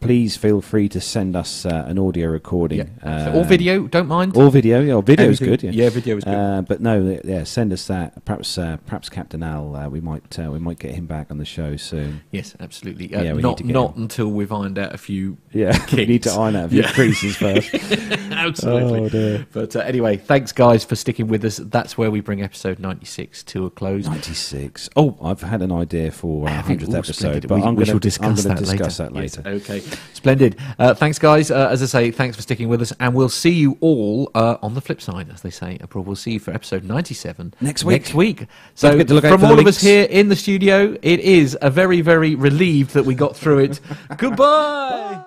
[0.00, 4.06] please feel free to send us uh, an audio recording yeah, uh, or video, don't
[4.06, 4.36] mind.
[4.36, 4.80] or video.
[4.80, 5.62] Yeah, video is good.
[5.62, 6.34] Yeah, Yeah, video is good.
[6.34, 8.24] Uh, but no, yeah, send us that.
[8.24, 9.74] Perhaps, uh, perhaps Captain Al.
[9.74, 12.22] Uh, we might, uh, we might get him back on the show soon.
[12.30, 13.14] Yes, absolutely.
[13.14, 14.02] Uh, Yeah, we not need to get not him.
[14.02, 15.36] until we've ironed out a few.
[15.52, 16.92] Yeah, we need to iron out a few Yeah.
[16.92, 17.74] creases first.
[18.30, 19.00] absolutely.
[19.00, 19.46] Oh, dear.
[19.52, 21.56] But uh, anyway, thanks guys for sticking with us.
[21.58, 24.06] That's where we bring episode ninety six to a close.
[24.06, 24.88] Ninety-six.
[24.96, 28.44] Oh, I've had an idea for our hundredth episode, but We- I'm going to discuss
[28.44, 29.10] that discuss later.
[29.12, 29.50] that Yes, later.
[29.50, 29.80] okay.
[30.12, 30.56] Splendid.
[30.78, 31.50] Uh, thanks, guys.
[31.50, 34.56] Uh, as I say, thanks for sticking with us, and we'll see you all uh,
[34.62, 35.78] on the flip side, as they say.
[35.94, 38.02] We'll see you for episode ninety-seven Next week.
[38.02, 38.46] Next week.
[38.74, 41.70] So, forget to look from all of us here in the studio, it is a
[41.70, 43.80] very, very relieved that we got through it.
[44.16, 45.24] Goodbye.